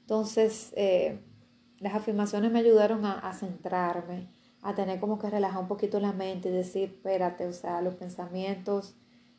Entonces, 0.00 0.74
eh, 0.76 1.18
las 1.78 1.94
afirmaciones 1.94 2.52
me 2.52 2.58
ayudaron 2.58 3.06
a, 3.06 3.18
a, 3.18 3.32
centrarme, 3.32 4.28
a 4.68 4.74
tener 4.74 5.00
como 5.00 5.18
que 5.18 5.30
relajar 5.30 5.62
un 5.62 5.68
poquito 5.68 5.98
la 5.98 6.12
mente 6.12 6.50
y 6.50 6.52
decir, 6.52 6.90
espérate, 6.90 7.46
o 7.46 7.52
sea, 7.54 7.80
los 7.80 7.94
pensamientos 7.94 8.94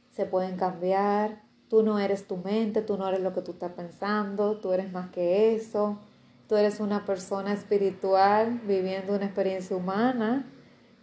se 0.09 0.25
pueden 0.25 0.57
cambiar, 0.57 1.43
tú 1.69 1.83
no 1.83 2.00
eres 2.00 2.27
tu 2.27 2.38
mente, 2.38 2.81
tú 2.81 2.98
no 2.98 3.07
eres 3.07 3.21
lo 3.21 3.31
que 3.31 3.41
tú 3.41 3.51
estás 3.51 3.74
pensando, 3.74 4.57
tú 4.57 4.74
eres 4.74 4.91
más 4.91 5.12
que 5.12 5.55
eso, 5.55 6.00
tú 6.48 6.55
eres 6.55 6.79
una 6.79 7.05
persona 7.05 7.53
espiritual 7.53 8.59
viviendo 8.65 9.13
una 9.13 9.25
experiencia 9.25 9.77
humana. 9.77 10.48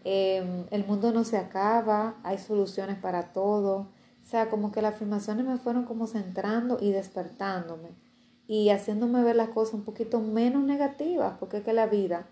Em, 0.02 0.66
el 0.72 0.84
mundo 0.84 1.12
no 1.12 1.22
se 1.22 1.36
acaba, 1.36 2.16
hay 2.24 2.38
soluciones 2.38 2.98
para 2.98 3.32
todo. 3.32 3.92
O 4.24 4.28
sea, 4.28 4.50
como 4.50 4.72
que 4.72 4.82
las 4.82 4.94
afirmaciones 4.94 5.46
me 5.46 5.56
fueron 5.56 5.84
como 5.84 6.08
centrando 6.08 6.78
y 6.80 6.90
despertándome 6.90 7.90
y 8.48 8.70
haciéndome 8.70 9.22
ver 9.22 9.36
las 9.36 9.50
cosas 9.50 9.74
un 9.74 9.84
poquito 9.84 10.20
menos 10.20 10.64
negativas, 10.64 11.36
porque 11.38 11.58
es 11.58 11.62
que 11.64 11.72
la 11.72 11.86
vida, 11.86 12.26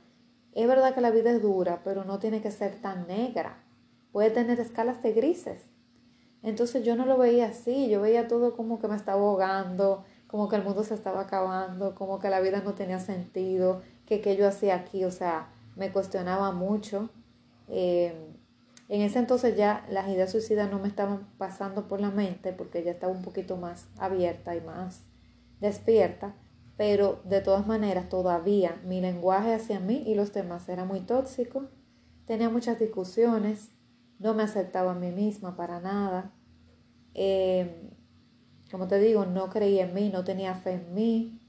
es 0.55 0.69
verdad 0.69 0.95
que 0.95 1.01
la 1.01 1.11
vida 1.11 1.31
es 1.31 1.43
dura, 1.43 1.81
pero 1.85 2.05
no 2.05 2.19
tiene 2.19 2.41
que 2.41 2.51
ser 2.51 2.81
tan 2.81 3.07
negra. 3.07 3.63
Puede 4.13 4.31
tener 4.31 4.61
escalas 4.61 5.03
de 5.03 5.13
grises. 5.13 5.63
Entonces 6.43 6.85
yo 6.85 6.95
no 6.95 7.07
lo 7.07 7.19
veía 7.19 7.47
así, 7.47 7.89
yo 7.89 8.01
veía 8.01 8.29
todo 8.29 8.55
como 8.55 8.79
que 8.79 8.87
me 8.87 8.97
estaba 8.97 9.21
ahogando, 9.21 10.05
como 10.27 10.49
que 10.49 10.57
el 10.57 10.63
mundo 10.63 10.85
se 10.85 10.95
estaba 10.95 11.23
acabando, 11.23 11.95
como 11.95 12.19
que 12.19 12.29
la 12.29 12.41
vida 12.41 12.61
no 12.63 12.75
tenía 12.75 12.99
sentido, 13.01 13.83
que 14.07 14.21
qué 14.21 14.37
yo 14.37 14.47
hacía 14.47 14.75
aquí, 14.75 15.05
o 15.05 15.11
sea, 15.11 15.49
me 15.75 15.91
cuestionaba 15.91 16.53
mucho. 16.53 17.09
Eh, 17.69 18.15
en 18.89 19.01
ese 19.01 19.19
entonces 19.19 19.57
ya 19.57 19.87
las 19.91 20.09
ideas 20.09 20.31
suicidas 20.31 20.71
no 20.71 20.79
me 20.79 20.89
estaban 20.89 21.27
pasando 21.39 21.89
por 21.89 22.01
la 22.01 22.11
mente 22.11 22.53
porque 22.53 22.83
ya 22.83 22.91
estaba 22.91 23.13
un 23.13 23.23
poquito 23.23 23.57
más 23.57 23.89
abierta 23.99 24.55
y 24.55 24.61
más 24.61 25.01
despierta, 25.61 26.35
pero 26.77 27.21
de 27.25 27.41
todas 27.41 27.67
maneras 27.67 28.09
todavía 28.09 28.81
mi 28.85 29.01
lenguaje 29.01 29.55
hacia 29.55 29.81
mí 29.81 30.03
y 30.07 30.15
los 30.15 30.33
demás 30.33 30.69
era 30.69 30.85
muy 30.85 31.01
tóxico, 31.01 31.69
tenía 32.27 32.51
muchas 32.51 32.79
discusiones, 32.79 33.71
no 34.19 34.35
me 34.35 34.43
aceptaba 34.43 34.93
a 34.93 34.95
mí 34.95 35.11
misma 35.13 35.57
para 35.57 35.81
nada, 35.81 36.33
eh, 37.15 37.91
como 38.71 38.89
te 38.89 38.99
digo, 38.99 39.25
no 39.25 39.51
creía 39.51 39.85
en 39.85 39.95
mí, 39.95 40.11
no 40.11 40.25
tenía 40.25 40.55
fe 40.55 40.73
en 40.73 40.95
mí, 40.95 41.41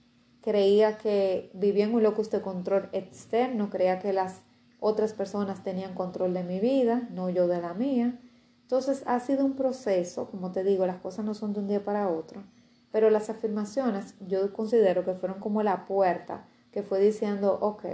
creía 0.41 0.97
que 0.97 1.49
vivía 1.55 1.85
en 1.85 1.95
un 1.95 2.03
locus 2.03 2.29
de 2.29 2.41
control 2.41 2.89
externo, 2.91 3.71
creía 3.71 3.97
que 3.97 4.13
las 4.13 4.41
otras 4.79 5.13
personas 5.13 5.63
tenían 5.63 5.95
control 5.95 6.35
de 6.35 6.43
mi 6.43 6.59
vida, 6.59 7.07
no 7.11 7.31
yo 7.31 7.47
de 7.47 7.59
la 7.59 7.73
mía. 7.73 8.19
Entonces 8.61 9.03
ha 9.07 9.19
sido 9.19 9.43
un 9.43 9.55
proceso, 9.55 10.29
como 10.29 10.51
te 10.51 10.63
digo, 10.63 10.85
las 10.85 10.97
cosas 10.97 11.25
no 11.25 11.33
son 11.33 11.53
de 11.53 11.61
un 11.61 11.67
día 11.67 11.83
para 11.83 12.09
otro, 12.09 12.43
pero 12.91 13.09
las 13.09 13.29
afirmaciones 13.29 14.15
yo 14.19 14.51
considero 14.53 15.03
que 15.03 15.13
fueron 15.13 15.39
como 15.39 15.63
la 15.63 15.85
puerta 15.85 16.47
que 16.71 16.83
fue 16.83 16.99
diciendo, 16.99 17.57
ok, 17.61 17.85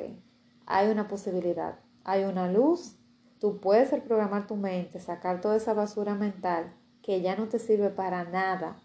hay 0.65 0.89
una 0.89 1.07
posibilidad, 1.07 1.79
hay 2.03 2.23
una 2.23 2.51
luz, 2.51 2.97
tú 3.39 3.59
puedes 3.59 3.91
reprogramar 3.91 4.47
tu 4.47 4.55
mente, 4.55 4.99
sacar 4.99 5.41
toda 5.41 5.55
esa 5.55 5.73
basura 5.73 6.15
mental 6.15 6.73
que 7.01 7.21
ya 7.21 7.35
no 7.35 7.47
te 7.47 7.59
sirve 7.59 7.89
para 7.89 8.23
nada 8.23 8.77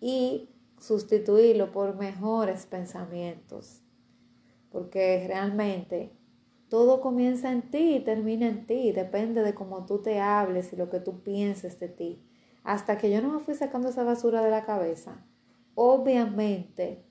y 0.00 0.50
sustituirlo 0.78 1.72
por 1.72 1.96
mejores 1.96 2.66
pensamientos, 2.66 3.82
porque 4.70 5.24
realmente 5.26 6.12
todo 6.68 7.00
comienza 7.00 7.52
en 7.52 7.62
ti 7.70 7.96
y 7.96 8.00
termina 8.00 8.48
en 8.48 8.66
ti, 8.66 8.92
depende 8.92 9.42
de 9.42 9.54
cómo 9.54 9.86
tú 9.86 10.02
te 10.02 10.20
hables 10.20 10.72
y 10.72 10.76
lo 10.76 10.90
que 10.90 11.00
tú 11.00 11.22
pienses 11.22 11.78
de 11.78 11.88
ti. 11.88 12.22
Hasta 12.64 12.98
que 12.98 13.10
yo 13.10 13.22
no 13.22 13.28
me 13.28 13.40
fui 13.40 13.54
sacando 13.54 13.88
esa 13.88 14.02
basura 14.04 14.42
de 14.42 14.50
la 14.50 14.64
cabeza, 14.64 15.24
obviamente 15.74 17.04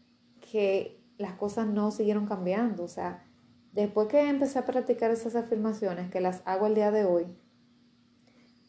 que 0.52 1.02
las 1.18 1.34
cosas 1.34 1.68
no 1.68 1.92
siguieron 1.92 2.26
cambiando. 2.26 2.84
O 2.84 2.88
sea, 2.88 3.24
después 3.72 4.08
que 4.08 4.28
empecé 4.28 4.60
a 4.60 4.66
practicar 4.66 5.12
esas 5.12 5.36
afirmaciones, 5.36 6.10
que 6.12 6.22
las 6.22 6.42
hago 6.46 6.68
el 6.68 6.76
día 6.76 6.92
de 6.92 7.06
hoy, 7.06 7.28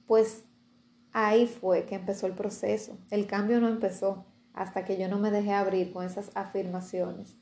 pues 0.07 0.45
ahí 1.12 1.47
fue 1.47 1.87
que 1.87 1.95
empezó 1.95 2.26
el 2.26 2.35
proceso. 2.35 2.99
El 3.11 3.26
cambio 3.26 3.61
no 3.61 3.69
empezó 3.69 4.26
hasta 4.53 4.85
que 4.85 4.99
yo 4.99 5.09
no 5.09 5.19
me 5.19 5.31
dejé 5.31 5.53
abrir 5.53 5.93
con 5.93 6.05
esas 6.05 6.31
afirmaciones 6.35 7.37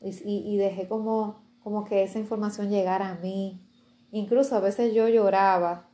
y, 0.00 0.56
dejé 0.56 0.88
como, 0.88 1.42
como 1.60 1.84
que 1.84 2.02
esa 2.02 2.18
información 2.18 2.70
llegara 2.70 3.10
a 3.10 3.14
mí. 3.16 3.62
Incluso 4.10 4.56
a 4.56 4.60
veces 4.60 4.94
yo 4.94 5.08
lloraba 5.08 5.85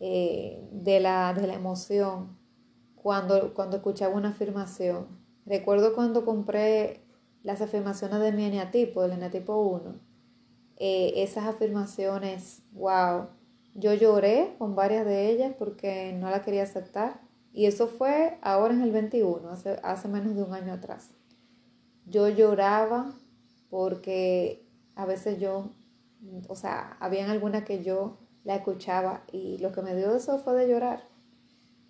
eh, 0.00 0.68
de, 0.72 1.00
la, 1.00 1.32
de 1.34 1.46
la 1.46 1.54
emoción 1.54 2.36
cuando, 2.94 3.54
cuando 3.54 3.76
escuchaba 3.76 4.14
una 4.14 4.30
afirmación. 4.30 5.06
Recuerdo 5.46 5.94
cuando 5.94 6.24
compré 6.24 7.04
las 7.42 7.60
afirmaciones 7.60 8.20
de 8.20 8.32
mi 8.32 8.44
eneatipo, 8.44 9.02
del 9.02 9.12
eneatipo 9.12 9.56
1. 9.56 9.94
Eh, 10.78 11.12
esas 11.16 11.44
afirmaciones, 11.44 12.62
wow, 12.72 13.28
yo 13.74 13.94
lloré 13.94 14.56
con 14.58 14.74
varias 14.74 15.06
de 15.06 15.30
ellas 15.30 15.54
porque 15.58 16.12
no 16.12 16.30
la 16.30 16.42
quería 16.42 16.64
aceptar. 16.64 17.20
Y 17.52 17.66
eso 17.66 17.86
fue 17.86 18.38
ahora 18.42 18.74
en 18.74 18.82
el 18.82 18.90
21, 18.90 19.48
hace, 19.48 19.80
hace 19.82 20.08
menos 20.08 20.34
de 20.34 20.42
un 20.42 20.52
año 20.52 20.72
atrás. 20.72 21.10
Yo 22.04 22.28
lloraba 22.28 23.14
porque 23.70 24.66
a 24.94 25.06
veces 25.06 25.38
yo, 25.38 25.70
o 26.48 26.56
sea, 26.56 26.96
habían 27.00 27.30
algunas 27.30 27.64
que 27.64 27.82
yo 27.82 28.18
la 28.46 28.54
escuchaba 28.54 29.24
y 29.32 29.58
lo 29.58 29.72
que 29.72 29.82
me 29.82 29.96
dio 29.96 30.14
eso 30.14 30.38
fue 30.38 30.54
de 30.54 30.68
llorar, 30.68 31.08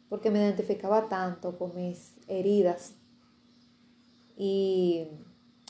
porque 0.08 0.30
me 0.30 0.38
identificaba 0.38 1.06
tanto 1.06 1.58
con 1.58 1.74
mis 1.74 2.14
heridas. 2.28 2.94
Y 4.38 5.08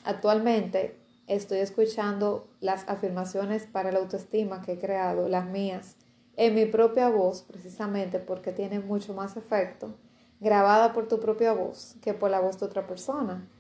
actualmente 0.05 0.97
estoy 1.27 1.59
escuchando 1.59 2.49
las 2.61 2.89
afirmaciones 2.89 3.67
para 3.67 3.91
la 3.91 3.99
autoestima 3.99 4.63
que 4.63 4.75
he 4.75 4.79
creado, 4.79 5.29
las 5.29 5.47
mías, 5.47 5.97
en 6.37 6.55
mi 6.55 6.67
propia 6.67 7.09
voz, 7.09 7.43
precisamente 7.43 8.21
porque 8.21 8.53
tiene 8.53 8.79
mucho 8.79 9.13
más 9.13 9.37
efecto, 9.37 9.97
grabada 10.39 10.93
por 10.93 11.09
tu 11.09 11.19
propia 11.19 11.53
voz 11.53 11.97
que 12.01 12.15
por 12.15 12.31
la 12.31 12.39
voz 12.39 12.61
de 12.61 12.67
otra 12.67 12.87
persona. 12.87 13.51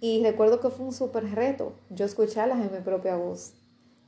Y 0.00 0.22
recuerdo 0.22 0.60
que 0.60 0.70
fue 0.70 0.86
un 0.86 0.92
súper 0.94 1.30
reto 1.34 1.74
yo 1.90 2.06
escucharlas 2.06 2.64
en 2.64 2.72
mi 2.72 2.80
propia 2.80 3.16
voz. 3.16 3.52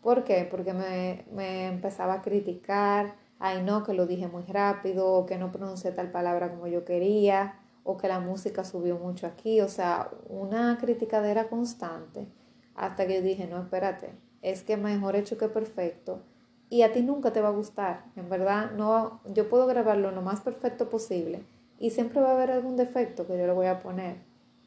¿Por 0.03 0.25
qué? 0.25 0.47
Porque 0.51 0.75
me, 0.75 1.25
me, 1.33 1.67
empezaba 1.69 2.15
a 2.15 2.23
criticar, 2.23 3.15
ay 3.39 3.63
no, 3.63 3.85
que 3.85 3.95
lo 3.95 4.07
dije 4.07 4.27
muy 4.27 4.43
rápido, 4.43 5.13
o 5.13 5.27
que 5.27 5.39
no 5.39 5.53
pronuncié 5.53 5.93
tal 5.93 6.11
palabra 6.11 6.51
como 6.51 6.67
yo 6.67 6.85
quería, 6.85 7.61
o 7.85 7.97
que 7.97 8.09
la 8.09 8.21
música 8.21 8.65
subió 8.65 8.99
mucho 8.99 9.27
aquí, 9.27 9.61
o 9.61 9.69
sea, 9.69 10.11
una 10.29 10.77
criticadera 10.79 11.49
constante, 11.49 12.27
hasta 12.75 13.07
que 13.07 13.17
yo 13.17 13.23
dije, 13.23 13.47
no, 13.47 13.61
espérate, 13.63 14.11
es 14.43 14.63
que 14.63 14.77
mejor 14.77 15.17
hecho 15.17 15.39
que 15.39 15.49
perfecto, 15.49 16.21
y 16.69 16.83
a 16.83 16.93
ti 16.93 17.03
nunca 17.03 17.33
te 17.33 17.43
va 17.43 17.49
a 17.49 17.53
gustar. 17.53 18.07
En 18.17 18.31
verdad, 18.31 18.71
no, 18.73 19.21
yo 19.27 19.49
puedo 19.51 19.67
grabarlo 19.67 20.11
lo 20.11 20.23
más 20.23 20.41
perfecto 20.41 20.89
posible 20.89 21.43
y 21.79 21.91
siempre 21.91 22.23
va 22.23 22.31
a 22.31 22.33
haber 22.33 22.51
algún 22.51 22.77
defecto 22.77 23.27
que 23.27 23.37
yo 23.37 23.47
le 23.47 23.53
voy 23.53 23.67
a 23.67 23.79
poner 23.79 24.17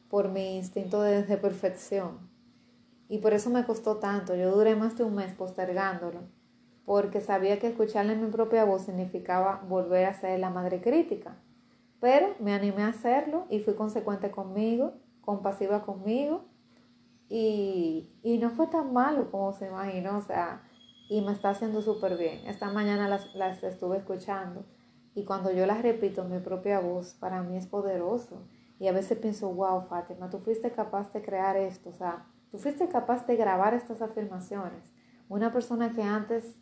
por 0.08 0.28
mi 0.28 0.56
instinto 0.56 1.02
de, 1.02 1.24
de 1.24 1.36
perfección. 1.36 2.35
Y 3.08 3.18
por 3.18 3.32
eso 3.32 3.50
me 3.50 3.64
costó 3.64 3.96
tanto. 3.96 4.34
Yo 4.34 4.54
duré 4.54 4.74
más 4.74 4.96
de 4.96 5.04
un 5.04 5.14
mes 5.14 5.32
postergándolo, 5.32 6.20
porque 6.84 7.20
sabía 7.20 7.58
que 7.58 7.68
escucharle 7.68 8.16
mi 8.16 8.30
propia 8.30 8.64
voz 8.64 8.82
significaba 8.82 9.62
volver 9.68 10.06
a 10.06 10.14
ser 10.14 10.38
la 10.40 10.50
madre 10.50 10.80
crítica. 10.80 11.36
Pero 12.00 12.34
me 12.40 12.52
animé 12.52 12.82
a 12.82 12.88
hacerlo 12.88 13.46
y 13.50 13.60
fui 13.60 13.74
consecuente 13.74 14.30
conmigo, 14.30 14.94
compasiva 15.20 15.84
conmigo. 15.84 16.44
Y, 17.28 18.10
y 18.22 18.38
no 18.38 18.50
fue 18.50 18.68
tan 18.68 18.92
malo 18.92 19.30
como 19.30 19.52
se 19.52 19.66
imaginó. 19.66 20.18
O 20.18 20.22
sea, 20.22 20.62
y 21.08 21.20
me 21.22 21.32
está 21.32 21.50
haciendo 21.50 21.82
súper 21.82 22.16
bien. 22.16 22.46
Esta 22.46 22.70
mañana 22.70 23.08
las, 23.08 23.34
las 23.34 23.62
estuve 23.62 23.98
escuchando 23.98 24.64
y 25.16 25.24
cuando 25.24 25.50
yo 25.50 25.64
las 25.64 25.80
repito 25.80 26.22
en 26.22 26.30
mi 26.30 26.38
propia 26.40 26.78
voz, 26.78 27.14
para 27.14 27.42
mí 27.42 27.56
es 27.56 27.66
poderoso. 27.66 28.42
Y 28.78 28.88
a 28.88 28.92
veces 28.92 29.18
pienso, 29.18 29.48
wow, 29.48 29.86
Fátima, 29.88 30.28
tú 30.28 30.38
fuiste 30.40 30.70
capaz 30.72 31.10
de 31.14 31.22
crear 31.22 31.56
esto, 31.56 31.88
o 31.88 31.92
sea, 31.94 32.26
tú 32.50 32.58
fuiste 32.58 32.88
capaz 32.88 33.26
de 33.26 33.36
grabar 33.36 33.74
estas 33.74 34.02
afirmaciones. 34.02 34.92
Una 35.28 35.52
persona 35.52 35.92
que 35.92 36.02
antes 36.02 36.56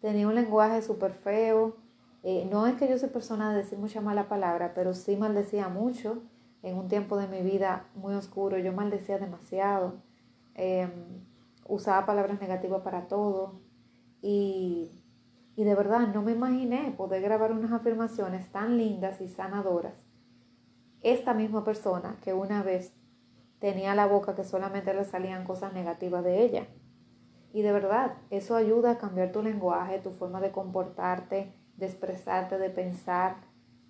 tenía 0.00 0.26
un 0.26 0.34
lenguaje 0.34 0.82
súper 0.82 1.12
feo, 1.12 1.76
eh, 2.22 2.48
no 2.50 2.66
es 2.66 2.76
que 2.76 2.88
yo 2.88 2.98
soy 2.98 3.08
persona 3.08 3.50
de 3.50 3.58
decir 3.58 3.78
mucha 3.78 4.00
mala 4.00 4.28
palabra, 4.28 4.72
pero 4.74 4.94
sí 4.94 5.16
maldecía 5.16 5.68
mucho. 5.68 6.22
En 6.62 6.76
un 6.76 6.88
tiempo 6.88 7.16
de 7.16 7.26
mi 7.26 7.42
vida 7.42 7.86
muy 7.94 8.14
oscuro, 8.14 8.56
yo 8.58 8.72
maldecía 8.72 9.18
demasiado. 9.18 9.94
Em, 10.54 10.90
usaba 11.66 12.06
palabras 12.06 12.40
negativas 12.40 12.82
para 12.82 13.08
todo 13.08 13.60
y, 14.20 15.02
y 15.56 15.64
de 15.64 15.74
verdad 15.74 16.08
no 16.14 16.22
me 16.22 16.32
imaginé 16.32 16.92
poder 16.96 17.22
grabar 17.22 17.52
unas 17.52 17.72
afirmaciones 17.72 18.50
tan 18.52 18.76
lindas 18.76 19.20
y 19.20 19.28
sanadoras. 19.28 19.94
Esta 21.00 21.34
misma 21.34 21.64
persona 21.64 22.18
que 22.22 22.32
una 22.32 22.62
vez 22.62 22.94
tenía 23.62 23.94
la 23.94 24.06
boca 24.06 24.34
que 24.34 24.44
solamente 24.44 24.92
le 24.92 25.04
salían 25.04 25.44
cosas 25.44 25.72
negativas 25.72 26.22
de 26.22 26.42
ella. 26.42 26.66
Y 27.54 27.62
de 27.62 27.72
verdad, 27.72 28.16
eso 28.28 28.56
ayuda 28.56 28.90
a 28.90 28.98
cambiar 28.98 29.32
tu 29.32 29.42
lenguaje, 29.42 30.00
tu 30.00 30.10
forma 30.10 30.42
de 30.42 30.50
comportarte, 30.50 31.54
de 31.78 31.86
expresarte, 31.86 32.58
de 32.58 32.68
pensar. 32.68 33.36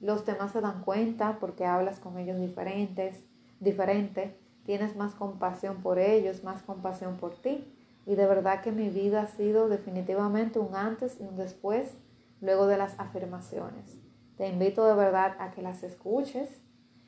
Los 0.00 0.24
demás 0.24 0.52
se 0.52 0.60
dan 0.60 0.82
cuenta 0.82 1.38
porque 1.40 1.64
hablas 1.64 1.98
con 1.98 2.18
ellos 2.18 2.38
diferentes, 2.38 3.24
diferente 3.58 4.38
tienes 4.64 4.94
más 4.94 5.14
compasión 5.14 5.82
por 5.82 5.98
ellos, 5.98 6.44
más 6.44 6.62
compasión 6.62 7.16
por 7.16 7.34
ti. 7.34 7.64
Y 8.04 8.14
de 8.14 8.26
verdad 8.26 8.62
que 8.62 8.72
mi 8.72 8.90
vida 8.90 9.22
ha 9.22 9.26
sido 9.26 9.68
definitivamente 9.68 10.58
un 10.58 10.76
antes 10.76 11.18
y 11.20 11.24
un 11.24 11.36
después 11.36 11.96
luego 12.40 12.66
de 12.66 12.76
las 12.76 12.98
afirmaciones. 13.00 13.98
Te 14.36 14.48
invito 14.48 14.86
de 14.86 14.94
verdad 14.94 15.36
a 15.38 15.50
que 15.50 15.62
las 15.62 15.82
escuches, 15.82 16.60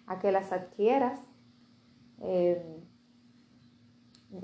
a 0.07 0.19
que 0.19 0.33
las 0.33 0.53
adquieras. 0.53 1.21
Eh, 2.21 2.85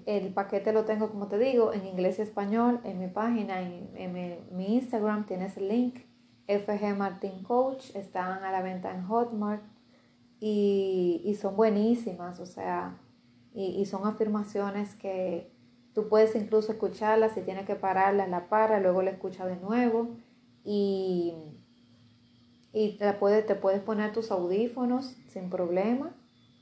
el 0.06 0.32
paquete 0.32 0.72
lo 0.72 0.84
tengo, 0.84 1.10
como 1.10 1.28
te 1.28 1.38
digo, 1.38 1.72
en 1.72 1.86
inglés 1.86 2.18
y 2.18 2.22
español, 2.22 2.80
en 2.84 2.98
mi 2.98 3.08
página, 3.08 3.60
en, 3.60 4.12
mi, 4.12 4.74
Instagram 4.74 5.26
tienes 5.26 5.56
el 5.56 5.68
link, 5.68 6.00
FG 6.46 6.96
Martin 6.96 7.42
Coach, 7.42 7.94
están 7.94 8.44
a 8.44 8.52
la 8.52 8.62
venta 8.62 8.94
en 8.94 9.04
Hotmart 9.04 9.62
y, 10.40 11.36
son 11.40 11.56
buenísimas, 11.56 12.40
o 12.40 12.46
sea, 12.46 12.98
y, 13.52 13.84
son 13.86 14.06
afirmaciones 14.06 14.94
que 14.94 15.50
tú 15.94 16.08
puedes 16.08 16.34
incluso 16.36 16.72
escucharlas, 16.72 17.32
si 17.32 17.42
tienes 17.42 17.66
que 17.66 17.74
pararlas, 17.74 18.28
la 18.28 18.48
para, 18.48 18.80
luego 18.80 19.02
la 19.02 19.10
escucha 19.10 19.46
de 19.46 19.56
nuevo 19.56 20.10
y, 20.64 21.34
y 22.72 22.96
te, 22.96 23.12
puedes, 23.14 23.44
te 23.46 23.54
puedes 23.56 23.80
poner 23.80 24.12
tus 24.12 24.30
audífonos 24.30 25.16
sin 25.28 25.50
problema 25.50 26.14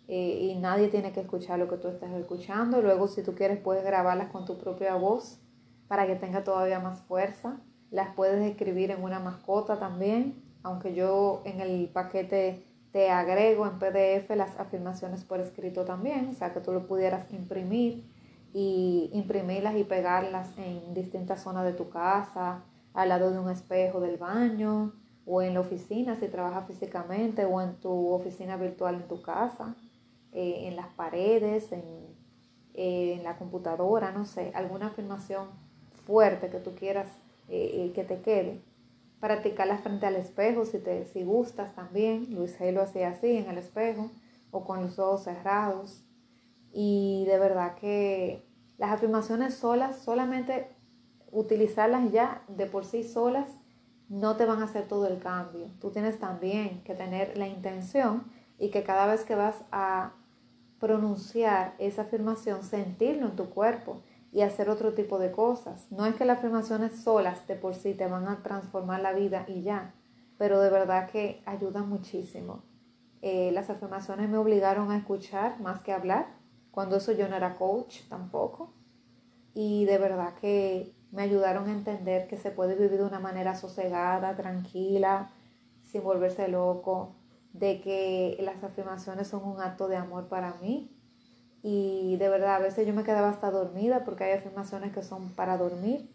eh, 0.08 0.38
y 0.40 0.56
nadie 0.56 0.88
tiene 0.88 1.12
que 1.12 1.20
escuchar 1.20 1.58
lo 1.58 1.68
que 1.68 1.76
tú 1.76 1.88
estás 1.88 2.10
escuchando. 2.12 2.80
Luego 2.80 3.06
si 3.08 3.22
tú 3.22 3.34
quieres 3.34 3.60
puedes 3.60 3.84
grabarlas 3.84 4.30
con 4.30 4.46
tu 4.46 4.58
propia 4.58 4.94
voz 4.94 5.38
para 5.86 6.06
que 6.06 6.16
tenga 6.16 6.42
todavía 6.44 6.80
más 6.80 7.02
fuerza. 7.02 7.60
Las 7.90 8.14
puedes 8.14 8.42
escribir 8.50 8.90
en 8.90 9.02
una 9.02 9.20
mascota 9.20 9.78
también, 9.78 10.42
aunque 10.62 10.94
yo 10.94 11.42
en 11.44 11.60
el 11.60 11.88
paquete 11.88 12.64
te 12.92 13.10
agrego 13.10 13.66
en 13.66 13.78
PDF 13.78 14.30
las 14.34 14.58
afirmaciones 14.58 15.24
por 15.24 15.40
escrito 15.40 15.84
también, 15.84 16.28
o 16.28 16.32
sea 16.32 16.52
que 16.52 16.60
tú 16.60 16.72
lo 16.72 16.86
pudieras 16.86 17.30
imprimir 17.32 18.04
y 18.54 19.10
imprimirlas 19.12 19.76
y 19.76 19.84
pegarlas 19.84 20.56
en 20.56 20.94
distintas 20.94 21.42
zonas 21.42 21.64
de 21.64 21.74
tu 21.74 21.90
casa, 21.90 22.64
al 22.94 23.10
lado 23.10 23.30
de 23.30 23.38
un 23.38 23.50
espejo 23.50 24.00
del 24.00 24.16
baño 24.16 24.94
o 25.26 25.42
en 25.42 25.54
la 25.54 25.60
oficina 25.60 26.16
si 26.16 26.28
trabajas 26.28 26.66
físicamente 26.66 27.44
o 27.44 27.60
en 27.60 27.74
tu 27.76 28.08
oficina 28.08 28.56
virtual 28.56 28.94
en 28.94 29.08
tu 29.08 29.20
casa, 29.20 29.76
eh, 30.32 30.68
en 30.68 30.76
las 30.76 30.88
paredes, 30.88 31.72
en, 31.72 31.82
eh, 32.74 33.14
en, 33.14 33.24
la 33.24 33.36
computadora, 33.36 34.12
no 34.12 34.24
sé, 34.24 34.52
alguna 34.54 34.88
afirmación 34.88 35.48
fuerte 36.06 36.48
que 36.48 36.58
tú 36.58 36.74
quieras 36.74 37.08
eh, 37.48 37.92
que 37.94 38.04
te 38.04 38.20
quede 38.20 38.60
practicarla 39.20 39.78
frente 39.78 40.06
al 40.06 40.16
espejo 40.16 40.64
si, 40.64 40.78
te, 40.78 41.06
si 41.06 41.24
gustas 41.24 41.74
también. 41.74 42.26
Luis 42.30 42.58
G 42.58 42.72
lo 42.72 42.82
hacía 42.82 43.08
así 43.08 43.36
en 43.36 43.48
el 43.48 43.58
espejo 43.58 44.10
o 44.50 44.64
con 44.64 44.82
los 44.82 44.98
ojos 44.98 45.24
cerrados. 45.24 46.04
Y 46.72 47.24
de 47.26 47.38
verdad 47.38 47.74
que 47.74 48.46
las 48.76 48.92
afirmaciones 48.92 49.54
solas, 49.54 49.98
solamente 49.98 50.68
utilizarlas 51.30 52.12
ya 52.12 52.42
de 52.48 52.66
por 52.66 52.84
sí 52.84 53.02
solas, 53.02 53.48
no 54.08 54.36
te 54.36 54.46
van 54.46 54.62
a 54.62 54.64
hacer 54.64 54.86
todo 54.88 55.06
el 55.06 55.18
cambio. 55.18 55.68
Tú 55.80 55.90
tienes 55.90 56.18
también 56.18 56.82
que 56.84 56.94
tener 56.94 57.36
la 57.36 57.48
intención 57.48 58.24
y 58.58 58.70
que 58.70 58.82
cada 58.82 59.06
vez 59.06 59.24
que 59.24 59.34
vas 59.34 59.64
a 59.70 60.14
pronunciar 60.80 61.74
esa 61.78 62.02
afirmación, 62.02 62.62
sentirlo 62.62 63.26
en 63.26 63.36
tu 63.36 63.50
cuerpo, 63.50 64.02
y 64.32 64.42
hacer 64.42 64.68
otro 64.68 64.94
tipo 64.94 65.18
de 65.18 65.32
cosas. 65.32 65.90
No 65.90 66.06
es 66.06 66.14
que 66.14 66.24
las 66.24 66.38
afirmaciones 66.38 67.00
solas 67.02 67.46
de 67.46 67.56
por 67.56 67.74
sí 67.74 67.94
te 67.94 68.06
van 68.06 68.28
a 68.28 68.42
transformar 68.42 69.00
la 69.00 69.12
vida 69.12 69.44
y 69.48 69.62
ya, 69.62 69.94
pero 70.36 70.60
de 70.60 70.70
verdad 70.70 71.10
que 71.10 71.42
ayudan 71.46 71.88
muchísimo. 71.88 72.62
Eh, 73.22 73.50
las 73.52 73.70
afirmaciones 73.70 74.28
me 74.28 74.38
obligaron 74.38 74.90
a 74.90 74.96
escuchar 74.96 75.60
más 75.60 75.80
que 75.80 75.92
hablar, 75.92 76.26
cuando 76.70 76.96
eso 76.96 77.12
yo 77.12 77.28
no 77.28 77.36
era 77.36 77.56
coach 77.56 78.02
tampoco. 78.08 78.74
Y 79.54 79.86
de 79.86 79.98
verdad 79.98 80.34
que 80.34 80.94
me 81.10 81.22
ayudaron 81.22 81.68
a 81.68 81.72
entender 81.72 82.28
que 82.28 82.36
se 82.36 82.50
puede 82.50 82.74
vivir 82.74 82.98
de 82.98 83.04
una 83.04 83.18
manera 83.18 83.56
sosegada, 83.56 84.36
tranquila, 84.36 85.30
sin 85.82 86.04
volverse 86.04 86.48
loco, 86.48 87.16
de 87.52 87.80
que 87.80 88.36
las 88.40 88.62
afirmaciones 88.62 89.28
son 89.28 89.44
un 89.44 89.60
acto 89.60 89.88
de 89.88 89.96
amor 89.96 90.28
para 90.28 90.54
mí. 90.60 90.94
Y 91.62 92.16
de 92.16 92.28
verdad, 92.28 92.56
a 92.56 92.60
veces 92.60 92.86
yo 92.86 92.94
me 92.94 93.04
quedaba 93.04 93.28
hasta 93.28 93.50
dormida 93.50 94.04
porque 94.04 94.24
hay 94.24 94.32
afirmaciones 94.32 94.92
que 94.92 95.02
son 95.02 95.30
para 95.30 95.56
dormir. 95.56 96.10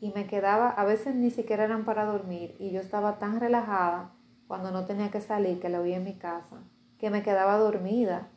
Y 0.00 0.12
me 0.12 0.26
quedaba, 0.26 0.70
a 0.70 0.84
veces 0.84 1.14
ni 1.14 1.30
siquiera 1.30 1.64
eran 1.64 1.84
para 1.84 2.04
dormir. 2.06 2.56
Y 2.58 2.70
yo 2.70 2.80
estaba 2.80 3.18
tan 3.18 3.40
relajada 3.40 4.14
cuando 4.46 4.70
no 4.70 4.86
tenía 4.86 5.10
que 5.10 5.20
salir, 5.20 5.60
que 5.60 5.68
la 5.68 5.80
oí 5.80 5.92
en 5.92 6.04
mi 6.04 6.14
casa, 6.14 6.56
que 6.98 7.10
me 7.10 7.22
quedaba 7.22 7.58
dormida. 7.58 8.28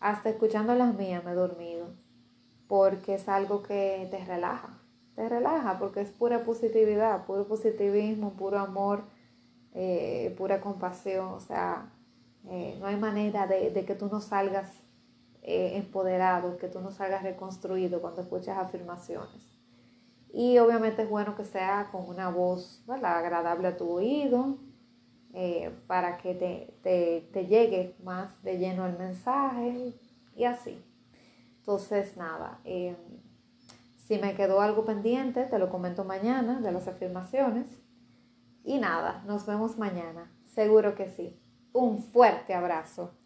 Hasta 0.00 0.30
escuchando 0.30 0.74
las 0.74 0.94
mías 0.94 1.22
me 1.24 1.32
he 1.32 1.34
dormido. 1.34 1.88
Porque 2.66 3.14
es 3.14 3.28
algo 3.28 3.62
que 3.62 4.08
te 4.10 4.24
relaja. 4.24 4.78
Te 5.14 5.28
relaja 5.28 5.78
porque 5.78 6.00
es 6.00 6.10
pura 6.10 6.44
positividad, 6.44 7.26
puro 7.26 7.46
positivismo, 7.46 8.32
puro 8.32 8.58
amor 8.58 9.04
eh, 9.72 10.34
pura 10.36 10.60
compasión, 10.60 11.28
o 11.28 11.40
sea, 11.40 11.92
eh, 12.48 12.76
no 12.80 12.86
hay 12.86 12.96
manera 12.96 13.46
de, 13.46 13.72
que 13.84 13.94
tú 13.94 14.08
no 14.10 14.20
salgas 14.20 14.68
eh, 15.42 15.76
empoderado, 15.76 16.56
que 16.56 16.68
tú 16.68 16.80
no 16.80 16.90
salgas 16.90 17.22
reconstruido 17.22 18.00
cuando 18.00 18.22
escuchas 18.22 18.58
afirmaciones. 18.58 19.40
Y 20.32 20.58
obviamente 20.58 21.02
es 21.02 21.10
bueno 21.10 21.36
que 21.36 21.44
sea 21.44 21.88
con 21.92 22.08
una 22.08 22.28
voz 22.30 22.84
agradable 22.88 23.68
a 23.68 23.76
tu 23.76 23.88
oído, 23.90 24.58
para 25.86 26.18
que 26.18 26.34
te, 26.34 27.22
te, 27.32 27.46
llegue 27.46 27.94
más 28.02 28.42
de 28.42 28.58
lleno 28.58 28.84
el 28.84 28.98
mensaje 28.98 29.94
y 30.34 30.44
así. 30.44 30.76
Entonces, 31.58 32.16
nada, 32.16 32.60
si 32.64 34.18
me 34.18 34.34
quedó 34.34 34.60
algo 34.60 34.84
pendiente, 34.84 35.44
te 35.44 35.58
lo 35.60 35.70
comento 35.70 36.04
mañana 36.04 36.60
de 36.60 36.72
las 36.72 36.88
afirmaciones. 36.88 37.79
Y 38.70 38.78
nada, 38.78 39.24
nos 39.26 39.46
vemos 39.46 39.78
mañana. 39.78 40.30
Seguro 40.46 40.94
que 40.94 41.08
sí. 41.08 41.36
Un 41.72 42.00
fuerte 42.00 42.54
abrazo. 42.54 43.16